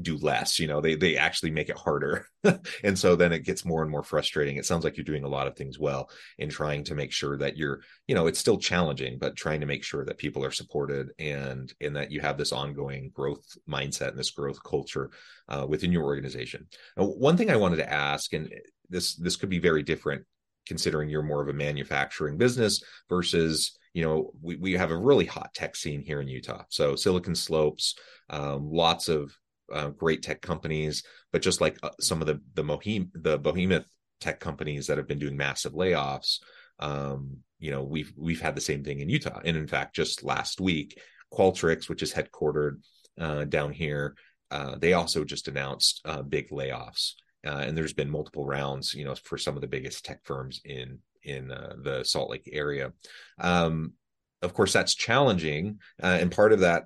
do 0.00 0.16
less 0.16 0.58
you 0.58 0.66
know 0.66 0.80
they 0.80 0.94
they 0.94 1.16
actually 1.16 1.50
make 1.50 1.68
it 1.68 1.76
harder. 1.76 2.26
And 2.82 2.98
so 2.98 3.14
then 3.14 3.32
it 3.32 3.44
gets 3.44 3.64
more 3.64 3.82
and 3.82 3.90
more 3.90 4.02
frustrating. 4.02 4.56
It 4.56 4.66
sounds 4.66 4.82
like 4.82 4.96
you're 4.96 5.04
doing 5.04 5.22
a 5.22 5.28
lot 5.28 5.46
of 5.46 5.54
things 5.54 5.78
well 5.78 6.10
in 6.38 6.48
trying 6.48 6.82
to 6.84 6.94
make 6.96 7.12
sure 7.12 7.36
that 7.38 7.56
you're 7.56 7.82
you 8.08 8.14
know 8.14 8.26
it's 8.26 8.38
still 8.38 8.58
challenging 8.58 9.18
but 9.20 9.36
trying 9.36 9.60
to 9.60 9.66
make 9.66 9.84
sure 9.84 10.04
that 10.04 10.18
people 10.18 10.44
are 10.44 10.50
supported 10.50 11.10
and 11.18 11.72
and 11.80 11.94
that 11.94 12.10
you 12.10 12.20
have 12.20 12.36
this 12.36 12.52
ongoing 12.52 13.10
growth 13.14 13.44
mindset 13.68 14.08
and 14.08 14.18
this 14.18 14.30
growth 14.30 14.58
culture 14.64 15.10
uh, 15.48 15.66
within 15.68 15.92
your 15.92 16.04
organization. 16.04 16.66
Now, 16.96 17.04
one 17.04 17.36
thing 17.36 17.50
i 17.50 17.56
wanted 17.56 17.76
to 17.76 17.92
ask 17.92 18.32
and 18.32 18.52
this 18.88 19.14
this 19.16 19.36
could 19.36 19.50
be 19.50 19.58
very 19.58 19.82
different 19.82 20.24
considering 20.66 21.08
you're 21.08 21.22
more 21.22 21.42
of 21.42 21.48
a 21.48 21.52
manufacturing 21.52 22.38
business 22.38 22.82
versus 23.08 23.78
you 23.94 24.02
know 24.02 24.32
we, 24.40 24.56
we 24.56 24.72
have 24.72 24.90
a 24.90 24.96
really 24.96 25.26
hot 25.26 25.52
tech 25.54 25.76
scene 25.76 26.02
here 26.02 26.20
in 26.20 26.28
utah. 26.28 26.64
So 26.70 26.96
silicon 26.96 27.34
slopes 27.34 27.94
um, 28.30 28.70
lots 28.70 29.08
of 29.08 29.36
uh, 29.72 29.88
great 29.88 30.22
tech 30.22 30.40
companies 30.40 31.02
but 31.32 31.42
just 31.42 31.60
like 31.60 31.78
uh, 31.82 31.90
some 32.00 32.20
of 32.20 32.26
the 32.26 32.40
the 32.54 32.62
Mohim, 32.62 33.08
the 33.14 33.38
behemoth 33.38 33.86
tech 34.20 34.40
companies 34.40 34.86
that 34.86 34.98
have 34.98 35.08
been 35.08 35.18
doing 35.18 35.36
massive 35.36 35.72
layoffs 35.72 36.38
um, 36.78 37.38
you 37.58 37.70
know 37.70 37.82
we've 37.82 38.12
we've 38.16 38.40
had 38.40 38.54
the 38.54 38.60
same 38.60 38.84
thing 38.84 39.00
in 39.00 39.08
utah 39.08 39.40
and 39.44 39.56
in 39.56 39.66
fact 39.66 39.94
just 39.94 40.22
last 40.22 40.60
week 40.60 40.98
Qualtrics, 41.32 41.88
which 41.88 42.02
is 42.02 42.12
headquartered 42.12 42.80
uh, 43.18 43.44
down 43.44 43.72
here, 43.72 44.14
uh, 44.50 44.76
they 44.76 44.92
also 44.92 45.24
just 45.24 45.48
announced 45.48 46.02
uh, 46.04 46.22
big 46.22 46.50
layoffs, 46.50 47.14
and 47.42 47.76
there's 47.76 47.94
been 47.94 48.10
multiple 48.10 48.44
rounds, 48.44 48.94
you 48.94 49.04
know, 49.04 49.14
for 49.14 49.38
some 49.38 49.56
of 49.56 49.62
the 49.62 49.66
biggest 49.66 50.04
tech 50.04 50.20
firms 50.24 50.60
in 50.64 50.98
in 51.24 51.48
the 51.48 52.02
Salt 52.04 52.30
Lake 52.30 52.48
area. 52.52 52.92
Um, 53.38 53.94
of 54.42 54.52
course, 54.54 54.72
that's 54.72 54.94
challenging, 54.94 55.78
and 56.00 56.30
part 56.30 56.52
of 56.52 56.60
that 56.60 56.84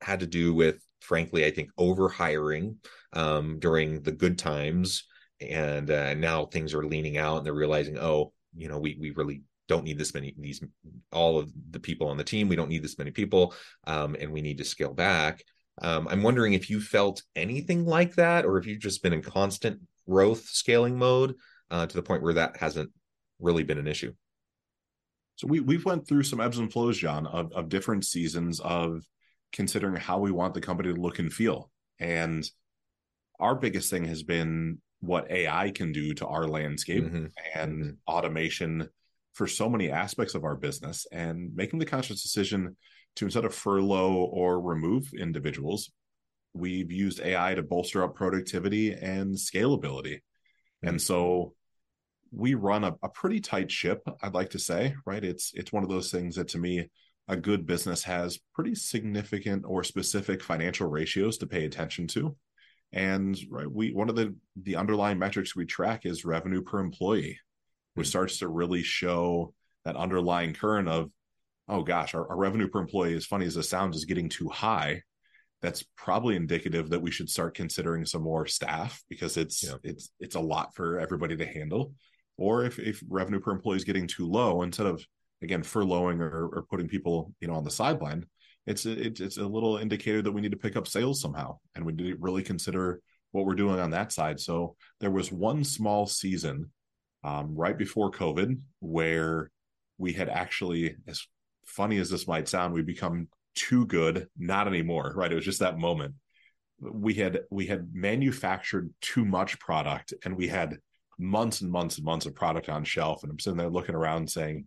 had 0.00 0.20
to 0.20 0.26
do 0.26 0.54
with, 0.54 0.80
frankly, 1.00 1.44
I 1.44 1.50
think 1.50 1.70
over 1.78 2.08
hiring 2.08 2.76
um, 3.12 3.58
during 3.58 4.02
the 4.02 4.12
good 4.12 4.38
times, 4.38 5.04
and 5.40 5.90
uh, 5.90 6.14
now 6.14 6.46
things 6.46 6.74
are 6.74 6.84
leaning 6.84 7.16
out, 7.16 7.38
and 7.38 7.46
they're 7.46 7.54
realizing, 7.54 7.98
oh, 7.98 8.32
you 8.56 8.68
know, 8.68 8.78
we 8.78 8.96
we 9.00 9.10
really 9.10 9.42
don't 9.68 9.84
need 9.84 9.98
this 9.98 10.14
many 10.14 10.34
these 10.38 10.62
all 11.12 11.38
of 11.38 11.52
the 11.70 11.78
people 11.78 12.08
on 12.08 12.16
the 12.16 12.24
team. 12.24 12.48
We 12.48 12.56
don't 12.56 12.70
need 12.70 12.82
this 12.82 12.98
many 12.98 13.10
people 13.10 13.54
um, 13.86 14.16
and 14.18 14.32
we 14.32 14.40
need 14.40 14.58
to 14.58 14.64
scale 14.64 14.94
back. 14.94 15.44
Um, 15.80 16.08
i'm 16.08 16.24
wondering 16.24 16.54
if 16.54 16.68
you 16.68 16.80
felt 16.80 17.22
anything 17.36 17.86
like 17.86 18.16
that 18.16 18.44
or 18.44 18.58
if 18.58 18.66
you've 18.66 18.80
just 18.80 19.00
been 19.00 19.12
in 19.12 19.22
constant 19.22 19.80
growth 20.08 20.42
scaling 20.42 20.98
mode 20.98 21.36
uh, 21.70 21.86
to 21.86 21.94
the 21.94 22.02
point 22.02 22.24
where 22.24 22.34
that 22.34 22.56
hasn't 22.56 22.90
really 23.38 23.62
been 23.62 23.78
an 23.78 23.86
issue? 23.86 24.12
So 25.36 25.46
we, 25.46 25.60
we've 25.60 25.84
went 25.84 26.08
through 26.08 26.24
some 26.24 26.40
ebbs 26.40 26.58
and 26.58 26.72
flows 26.72 26.98
john 26.98 27.26
of, 27.26 27.52
of 27.52 27.68
different 27.68 28.04
seasons 28.04 28.58
of 28.58 29.02
considering 29.52 29.96
how 29.96 30.18
we 30.18 30.30
want 30.30 30.54
the 30.54 30.60
company 30.60 30.92
to 30.92 31.00
look 31.00 31.18
and 31.18 31.32
feel 31.32 31.70
and 31.98 32.50
our 33.40 33.54
biggest 33.54 33.90
thing 33.90 34.04
has 34.04 34.22
been 34.22 34.78
what 35.00 35.30
ai 35.30 35.70
can 35.70 35.92
do 35.92 36.12
to 36.14 36.26
our 36.26 36.46
landscape 36.46 37.04
mm-hmm. 37.04 37.26
and 37.54 37.82
mm-hmm. 37.82 37.90
automation 38.06 38.88
for 39.38 39.46
so 39.46 39.68
many 39.68 39.88
aspects 39.88 40.34
of 40.34 40.42
our 40.42 40.56
business 40.56 41.06
and 41.12 41.54
making 41.54 41.78
the 41.78 41.86
conscious 41.86 42.22
decision 42.22 42.76
to 43.14 43.24
instead 43.24 43.44
of 43.44 43.54
furlough 43.54 44.14
or 44.14 44.60
remove 44.60 45.12
individuals, 45.14 45.92
we've 46.54 46.90
used 46.90 47.20
AI 47.20 47.54
to 47.54 47.62
bolster 47.62 48.02
up 48.02 48.16
productivity 48.16 48.92
and 48.92 49.36
scalability. 49.36 50.16
Mm-hmm. 50.16 50.88
And 50.88 51.02
so 51.02 51.54
we 52.32 52.54
run 52.54 52.82
a, 52.82 52.96
a, 53.02 53.08
pretty 53.08 53.40
tight 53.40 53.70
ship, 53.70 54.02
I'd 54.22 54.34
like 54.34 54.50
to 54.50 54.58
say, 54.58 54.96
right? 55.06 55.24
It's 55.24 55.52
it's 55.54 55.72
one 55.72 55.84
of 55.84 55.88
those 55.88 56.10
things 56.10 56.34
that 56.34 56.48
to 56.48 56.58
me, 56.58 56.90
a 57.28 57.36
good 57.36 57.66
business 57.66 58.02
has 58.04 58.38
pretty 58.54 58.74
significant 58.74 59.64
or 59.66 59.84
specific 59.84 60.42
financial 60.42 60.88
ratios 60.88 61.38
to 61.38 61.46
pay 61.46 61.64
attention 61.64 62.06
to. 62.08 62.36
And 62.92 63.38
right, 63.50 63.70
we 63.70 63.92
one 63.92 64.08
of 64.08 64.16
the 64.16 64.34
the 64.60 64.76
underlying 64.76 65.18
metrics 65.18 65.54
we 65.54 65.66
track 65.66 66.06
is 66.06 66.24
revenue 66.24 66.62
per 66.62 66.78
employee 66.78 67.38
which 67.98 68.06
hmm. 68.06 68.10
starts 68.10 68.38
to 68.38 68.48
really 68.48 68.82
show 68.82 69.52
that 69.84 69.96
underlying 69.96 70.54
current 70.54 70.88
of, 70.88 71.10
oh 71.68 71.82
gosh, 71.82 72.14
our, 72.14 72.28
our 72.30 72.36
revenue 72.36 72.68
per 72.68 72.80
employee, 72.80 73.14
as 73.14 73.26
funny 73.26 73.44
as 73.44 73.56
it 73.56 73.64
sounds, 73.64 73.96
is 73.96 74.04
getting 74.04 74.28
too 74.28 74.48
high. 74.48 75.02
That's 75.60 75.84
probably 75.96 76.36
indicative 76.36 76.90
that 76.90 77.02
we 77.02 77.10
should 77.10 77.28
start 77.28 77.56
considering 77.56 78.06
some 78.06 78.22
more 78.22 78.46
staff 78.46 79.02
because 79.08 79.36
it's 79.36 79.64
yeah. 79.64 79.74
it's 79.82 80.12
it's 80.20 80.36
a 80.36 80.40
lot 80.40 80.76
for 80.76 81.00
everybody 81.00 81.36
to 81.36 81.46
handle. 81.46 81.94
Or 82.36 82.64
if, 82.64 82.78
if 82.78 83.02
revenue 83.08 83.40
per 83.40 83.50
employee 83.50 83.78
is 83.78 83.84
getting 83.84 84.06
too 84.06 84.30
low, 84.30 84.62
instead 84.62 84.86
of 84.86 85.04
again 85.42 85.62
furloughing 85.62 86.20
or, 86.20 86.48
or 86.52 86.66
putting 86.70 86.88
people 86.88 87.32
you 87.40 87.48
know 87.48 87.54
on 87.54 87.64
the 87.64 87.70
sideline, 87.70 88.26
it's 88.66 88.86
it's 88.86 89.20
it's 89.20 89.38
a 89.38 89.46
little 89.46 89.78
indicator 89.78 90.22
that 90.22 90.32
we 90.32 90.40
need 90.40 90.52
to 90.52 90.58
pick 90.58 90.76
up 90.76 90.86
sales 90.86 91.20
somehow, 91.20 91.58
and 91.74 91.84
we 91.84 91.92
need 91.92 92.12
to 92.12 92.16
really 92.20 92.42
consider 92.42 93.00
what 93.32 93.46
we're 93.46 93.54
doing 93.54 93.78
on 93.78 93.90
that 93.90 94.12
side. 94.12 94.40
So 94.40 94.76
there 95.00 95.10
was 95.10 95.30
one 95.32 95.64
small 95.64 96.06
season 96.06 96.70
um, 97.24 97.54
right 97.54 97.76
before 97.76 98.10
COVID, 98.10 98.58
where 98.80 99.50
we 99.98 100.12
had 100.12 100.28
actually, 100.28 100.96
as 101.06 101.26
funny 101.66 101.98
as 101.98 102.08
this 102.08 102.28
might 102.28 102.48
sound, 102.48 102.72
we 102.72 102.82
become 102.82 103.28
too 103.54 103.86
good, 103.86 104.28
not 104.38 104.68
anymore, 104.68 105.12
right? 105.16 105.32
It 105.32 105.34
was 105.34 105.44
just 105.44 105.60
that 105.60 105.78
moment. 105.78 106.14
We 106.80 107.14
had 107.14 107.40
we 107.50 107.66
had 107.66 107.88
manufactured 107.92 108.92
too 109.00 109.24
much 109.24 109.58
product, 109.58 110.14
and 110.24 110.36
we 110.36 110.46
had 110.46 110.78
months 111.18 111.60
and 111.60 111.70
months 111.70 111.96
and 111.96 112.04
months 112.04 112.26
of 112.26 112.34
product 112.34 112.68
on 112.68 112.84
shelf. 112.84 113.22
And 113.22 113.32
I'm 113.32 113.38
sitting 113.40 113.56
there 113.56 113.68
looking 113.68 113.96
around 113.96 114.30
saying, 114.30 114.66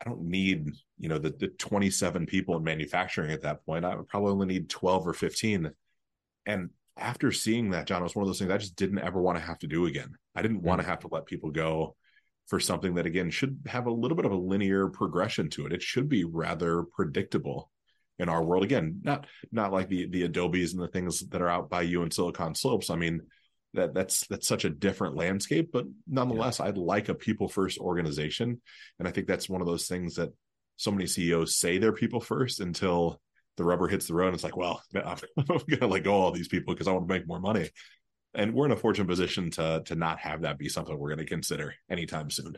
I 0.00 0.08
don't 0.08 0.22
need, 0.22 0.70
you 0.98 1.08
know, 1.08 1.18
the, 1.18 1.30
the 1.30 1.48
27 1.48 2.26
people 2.26 2.56
in 2.56 2.62
manufacturing 2.62 3.32
at 3.32 3.42
that 3.42 3.64
point. 3.66 3.84
I 3.84 3.96
would 3.96 4.08
probably 4.08 4.30
only 4.30 4.46
need 4.46 4.70
12 4.70 5.08
or 5.08 5.12
15. 5.12 5.70
And 6.46 6.70
after 6.96 7.32
seeing 7.32 7.70
that, 7.70 7.86
John, 7.86 8.00
it 8.00 8.04
was 8.04 8.14
one 8.14 8.22
of 8.22 8.28
those 8.28 8.38
things 8.38 8.50
I 8.50 8.58
just 8.58 8.76
didn't 8.76 9.00
ever 9.00 9.20
want 9.20 9.38
to 9.38 9.44
have 9.44 9.58
to 9.60 9.66
do 9.66 9.86
again. 9.86 10.14
I 10.34 10.42
didn't 10.42 10.62
want 10.62 10.80
to 10.80 10.84
mm. 10.84 10.90
have 10.90 11.00
to 11.00 11.08
let 11.10 11.26
people 11.26 11.50
go 11.50 11.96
for 12.46 12.58
something 12.58 12.94
that 12.94 13.06
again 13.06 13.30
should 13.30 13.58
have 13.66 13.86
a 13.86 13.92
little 13.92 14.16
bit 14.16 14.24
of 14.24 14.32
a 14.32 14.36
linear 14.36 14.88
progression 14.88 15.50
to 15.50 15.66
it. 15.66 15.72
It 15.72 15.82
should 15.82 16.08
be 16.08 16.24
rather 16.24 16.82
predictable 16.82 17.70
in 18.18 18.28
our 18.28 18.42
world. 18.42 18.64
Again, 18.64 19.00
not 19.02 19.26
not 19.52 19.72
like 19.72 19.88
the 19.88 20.06
the 20.08 20.24
Adobes 20.24 20.72
and 20.72 20.82
the 20.82 20.88
things 20.88 21.20
that 21.28 21.42
are 21.42 21.48
out 21.48 21.68
by 21.68 21.82
you 21.82 22.02
in 22.02 22.10
Silicon 22.10 22.54
Slopes. 22.54 22.90
I 22.90 22.96
mean, 22.96 23.20
that 23.74 23.94
that's 23.94 24.26
that's 24.28 24.48
such 24.48 24.64
a 24.64 24.70
different 24.70 25.16
landscape, 25.16 25.70
but 25.72 25.84
nonetheless, 26.06 26.58
yeah. 26.58 26.66
I'd 26.66 26.78
like 26.78 27.08
a 27.08 27.14
people 27.14 27.48
first 27.48 27.78
organization, 27.78 28.60
and 28.98 29.08
I 29.08 29.10
think 29.10 29.26
that's 29.26 29.48
one 29.48 29.60
of 29.60 29.66
those 29.66 29.86
things 29.86 30.14
that 30.14 30.30
so 30.76 30.90
many 30.90 31.06
CEOs 31.06 31.56
say 31.56 31.78
they're 31.78 31.92
people 31.92 32.20
first 32.20 32.60
until 32.60 33.20
the 33.56 33.64
rubber 33.64 33.88
hits 33.88 34.06
the 34.06 34.14
road 34.14 34.28
and 34.28 34.34
it's 34.34 34.44
like, 34.44 34.56
well, 34.56 34.80
I'm, 34.94 35.18
I'm 35.36 35.58
gonna 35.68 35.92
let 35.92 36.04
go 36.04 36.14
all 36.14 36.30
these 36.30 36.48
people 36.48 36.72
because 36.72 36.88
I 36.88 36.92
want 36.92 37.06
to 37.08 37.14
make 37.14 37.26
more 37.26 37.40
money. 37.40 37.68
And 38.34 38.54
we're 38.54 38.66
in 38.66 38.72
a 38.72 38.76
fortunate 38.76 39.08
position 39.08 39.50
to 39.52 39.82
to 39.86 39.94
not 39.96 40.20
have 40.20 40.42
that 40.42 40.58
be 40.58 40.68
something 40.68 40.96
we're 40.96 41.14
going 41.14 41.18
to 41.18 41.26
consider 41.26 41.74
anytime 41.90 42.30
soon. 42.30 42.56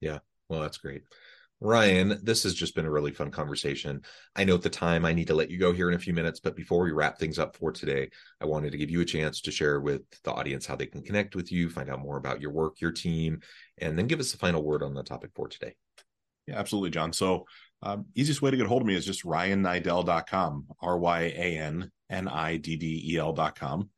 Yeah, 0.00 0.20
well, 0.48 0.60
that's 0.60 0.78
great. 0.78 1.02
Ryan, 1.60 2.18
this 2.22 2.42
has 2.42 2.54
just 2.54 2.74
been 2.74 2.84
a 2.84 2.90
really 2.90 3.12
fun 3.12 3.30
conversation. 3.30 4.02
I 4.34 4.44
know 4.44 4.56
at 4.56 4.62
the 4.62 4.68
time 4.68 5.06
I 5.06 5.14
need 5.14 5.28
to 5.28 5.34
let 5.34 5.50
you 5.50 5.58
go 5.58 5.72
here 5.72 5.88
in 5.88 5.94
a 5.94 5.98
few 5.98 6.12
minutes, 6.12 6.38
but 6.38 6.54
before 6.54 6.84
we 6.84 6.92
wrap 6.92 7.18
things 7.18 7.38
up 7.38 7.56
for 7.56 7.72
today, 7.72 8.10
I 8.42 8.44
wanted 8.44 8.72
to 8.72 8.78
give 8.78 8.90
you 8.90 9.00
a 9.00 9.06
chance 9.06 9.40
to 9.40 9.50
share 9.50 9.80
with 9.80 10.02
the 10.22 10.32
audience 10.32 10.66
how 10.66 10.76
they 10.76 10.86
can 10.86 11.02
connect 11.02 11.34
with 11.34 11.50
you, 11.50 11.70
find 11.70 11.88
out 11.88 12.00
more 12.00 12.18
about 12.18 12.42
your 12.42 12.50
work, 12.50 12.80
your 12.80 12.92
team, 12.92 13.40
and 13.78 13.98
then 13.98 14.06
give 14.06 14.20
us 14.20 14.34
a 14.34 14.38
final 14.38 14.62
word 14.62 14.82
on 14.82 14.92
the 14.92 15.02
topic 15.02 15.30
for 15.34 15.48
today. 15.48 15.74
Yeah, 16.46 16.58
absolutely, 16.58 16.90
John. 16.90 17.14
So 17.14 17.46
um, 17.82 18.04
easiest 18.14 18.42
way 18.42 18.50
to 18.50 18.56
get 18.56 18.66
a 18.66 18.68
hold 18.68 18.82
of 18.82 18.88
me 18.88 18.94
is 18.94 19.06
just 19.06 19.24
ryanniddel.com, 19.24 20.66
R 20.82 20.98
Y 20.98 21.20
A 21.20 21.58
N 21.58 21.90
N 22.10 22.28
I 22.28 22.58
D 22.58 22.76
D 22.76 23.12
E 23.12 23.16
L.com. 23.16 23.88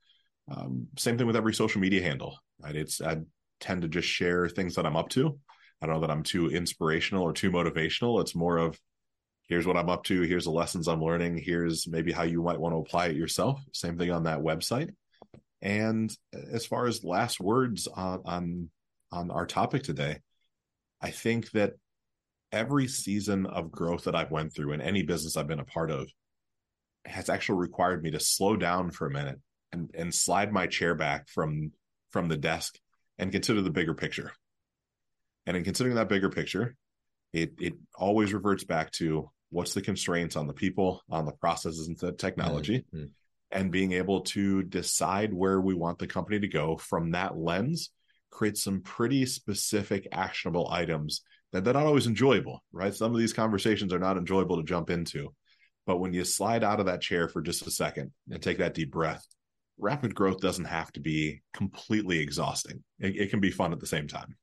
Um, 0.51 0.87
same 0.97 1.19
thing 1.19 1.27
with 1.27 1.37
every 1.37 1.55
social 1.55 1.81
media 1.81 2.03
handle. 2.03 2.39
Right? 2.61 2.77
It's 2.77 3.01
I 3.01 3.19
tend 3.61 3.83
to 3.83 3.89
just 3.89 4.09
share 4.09 4.49
things 4.49 4.77
that 4.77 4.87
I'm 4.87 4.97
up 4.97 5.09
to. 5.11 5.39
I 5.81 5.87
don't 5.87 5.97
know 5.97 6.01
that 6.03 6.11
I'm 6.11 6.23
too 6.23 6.49
inspirational 6.49 7.23
or 7.23 7.33
too 7.33 7.51
motivational. 7.51 8.21
It's 8.21 8.35
more 8.35 8.59
of 8.59 8.79
here's 9.49 9.67
what 9.67 9.77
I'm 9.77 9.89
up 9.89 10.05
to, 10.05 10.23
here's 10.23 10.45
the 10.45 10.51
lessons 10.51 10.89
I'm 10.89 11.03
learning, 11.03 11.39
here's 11.39 11.87
maybe 11.87 12.13
how 12.13 12.25
you 12.25 12.43
might 12.43 12.61
want 12.61 12.75
to 12.75 12.79
apply 12.79 13.07
it 13.07 13.17
yourself. 13.17 13.63
Same 13.73 13.97
thing 13.97 14.11
on 14.11 14.25
that 14.25 14.41
website. 14.41 14.91
And 15.61 16.15
as 16.53 16.67
far 16.67 16.87
as 16.87 17.05
last 17.05 17.41
words 17.41 17.87
on 17.89 18.23
on, 18.25 18.71
on 19.11 19.31
our 19.31 19.47
topic 19.47 19.83
today, 19.83 20.19
I 21.01 21.11
think 21.11 21.51
that 21.53 21.75
every 22.53 22.89
season 22.89 23.47
of 23.47 23.71
growth 23.71 24.05
that 24.05 24.15
I've 24.15 24.31
went 24.31 24.55
through 24.55 24.73
in 24.73 24.81
any 24.81 25.03
business 25.03 25.37
I've 25.37 25.49
been 25.49 25.61
a 25.61 25.65
part 25.65 25.91
of 25.91 26.09
has 27.05 27.29
actually 27.29 27.59
required 27.59 28.03
me 28.03 28.11
to 28.13 28.21
slow 28.21 28.57
down 28.57 28.91
for 28.91 29.07
a 29.07 29.11
minute 29.11 29.41
and 29.73 29.91
and 29.95 30.15
slide 30.15 30.53
my 30.53 30.67
chair 30.67 30.95
back 30.95 31.29
from 31.29 31.73
from 32.11 32.29
the 32.29 32.37
desk 32.37 32.79
and 33.19 33.33
consider 33.33 33.63
the 33.63 33.71
bigger 33.71 33.95
picture. 33.95 34.33
And 35.49 35.57
in 35.57 35.65
considering 35.65 35.97
that 35.97 36.11
bigger 36.11 36.29
picture, 36.29 36.77
it 37.33 37.55
it 37.59 37.73
always 37.95 38.35
reverts 38.35 38.65
back 38.65 38.93
to 38.93 39.31
what's 39.49 39.73
the 39.73 39.81
constraints 39.81 40.37
on 40.37 40.47
the 40.47 40.53
people, 40.53 41.01
on 41.09 41.25
the 41.25 41.33
processes 41.33 41.89
and 41.89 41.99
the 41.99 42.13
technology, 42.13 42.85
mm-hmm. 42.95 43.07
and 43.51 43.73
being 43.73 43.93
able 43.93 44.21
to 44.21 44.63
decide 44.63 45.33
where 45.33 45.59
we 45.59 45.73
want 45.73 45.99
the 45.99 46.07
company 46.07 46.39
to 46.39 46.49
go 46.49 46.77
from 46.77 47.13
that 47.13 47.39
lens 47.39 47.89
creates 48.31 48.63
some 48.63 48.83
pretty 48.83 49.25
specific 49.25 50.07
actionable 50.13 50.69
items 50.71 51.23
that 51.53 51.65
they're 51.65 51.73
not 51.73 51.87
always 51.87 52.07
enjoyable, 52.07 52.63
right? 52.71 52.95
Some 52.95 53.15
of 53.15 53.19
these 53.19 53.33
conversations 53.33 53.95
are 53.95 53.99
not 53.99 54.19
enjoyable 54.19 54.59
to 54.59 54.65
jump 54.65 54.91
into. 54.91 55.33
But 55.87 55.97
when 55.97 56.13
you 56.13 56.25
slide 56.25 56.63
out 56.63 56.79
of 56.79 56.87
that 56.87 57.01
chair 57.01 57.27
for 57.27 57.41
just 57.41 57.67
a 57.67 57.71
second 57.71 58.13
and 58.31 58.43
take 58.43 58.59
that 58.59 58.75
deep 58.75 58.91
breath, 58.91 59.27
rapid 59.79 60.15
growth 60.15 60.41
doesn't 60.41 60.67
have 60.67 60.93
to 60.93 61.01
be 61.01 61.41
completely 61.55 62.19
exhausting. 62.19 62.85
It, 62.99 63.17
it 63.17 63.31
can 63.31 63.41
be 63.41 63.51
fun 63.51 63.73
at 63.73 63.81
the 63.81 63.87
same 63.87 64.09
time. 64.09 64.37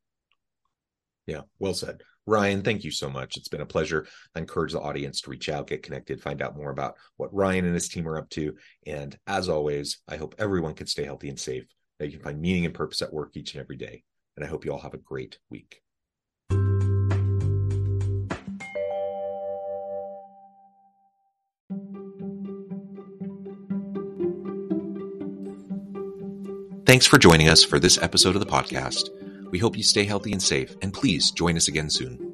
Yeah, 1.28 1.42
well 1.60 1.74
said. 1.74 2.02
Ryan, 2.28 2.64
thank 2.64 2.84
you 2.84 2.92
so 2.92 3.10
much. 3.10 3.38
It's 3.38 3.48
been 3.48 3.62
a 3.62 3.66
pleasure. 3.66 4.08
I 4.36 4.40
encourage 4.40 4.72
the 4.72 4.80
audience 4.80 5.22
to 5.22 5.30
reach 5.30 5.50
out, 5.50 5.68
get 5.68 5.84
connected, 5.84 6.22
find 6.22 6.42
out 6.42 6.58
more 6.58 6.72
about 6.72 6.96
what 7.18 7.34
Ryan 7.34 7.66
and 7.66 7.74
his 7.74 7.90
team 7.90 8.08
are 8.08 8.18
up 8.18 8.30
to. 8.32 8.56
And 8.88 9.18
as 9.28 9.48
always, 9.48 10.00
I 10.08 10.18
hope 10.18 10.36
everyone 10.40 10.74
can 10.74 10.88
stay 10.88 11.04
healthy 11.04 11.30
and 11.30 11.40
safe, 11.40 11.66
that 12.00 12.08
you 12.08 12.14
can 12.14 12.24
find 12.24 12.42
meaning 12.42 12.66
and 12.66 12.74
purpose 12.74 13.02
at 13.02 13.14
work 13.14 13.36
each 13.36 13.54
and 13.54 13.62
every 13.62 13.78
day. 13.78 14.04
And 14.36 14.46
I 14.46 14.50
hope 14.50 14.66
you 14.66 14.72
all 14.72 14.80
have 14.80 14.94
a 14.94 14.98
great 14.98 15.38
week. 15.50 15.82
Thanks 26.86 27.08
for 27.08 27.18
joining 27.18 27.50
us 27.50 27.64
for 27.64 27.80
this 27.80 28.02
episode 28.02 28.36
of 28.36 28.40
the 28.40 28.48
podcast. 28.48 29.10
We 29.56 29.60
hope 29.60 29.78
you 29.78 29.84
stay 29.84 30.04
healthy 30.04 30.34
and 30.34 30.44
safe, 30.44 30.76
and 30.82 30.94
please 30.94 31.32
join 31.32 31.56
us 31.56 31.70
again 31.70 31.90
soon. 31.90 32.25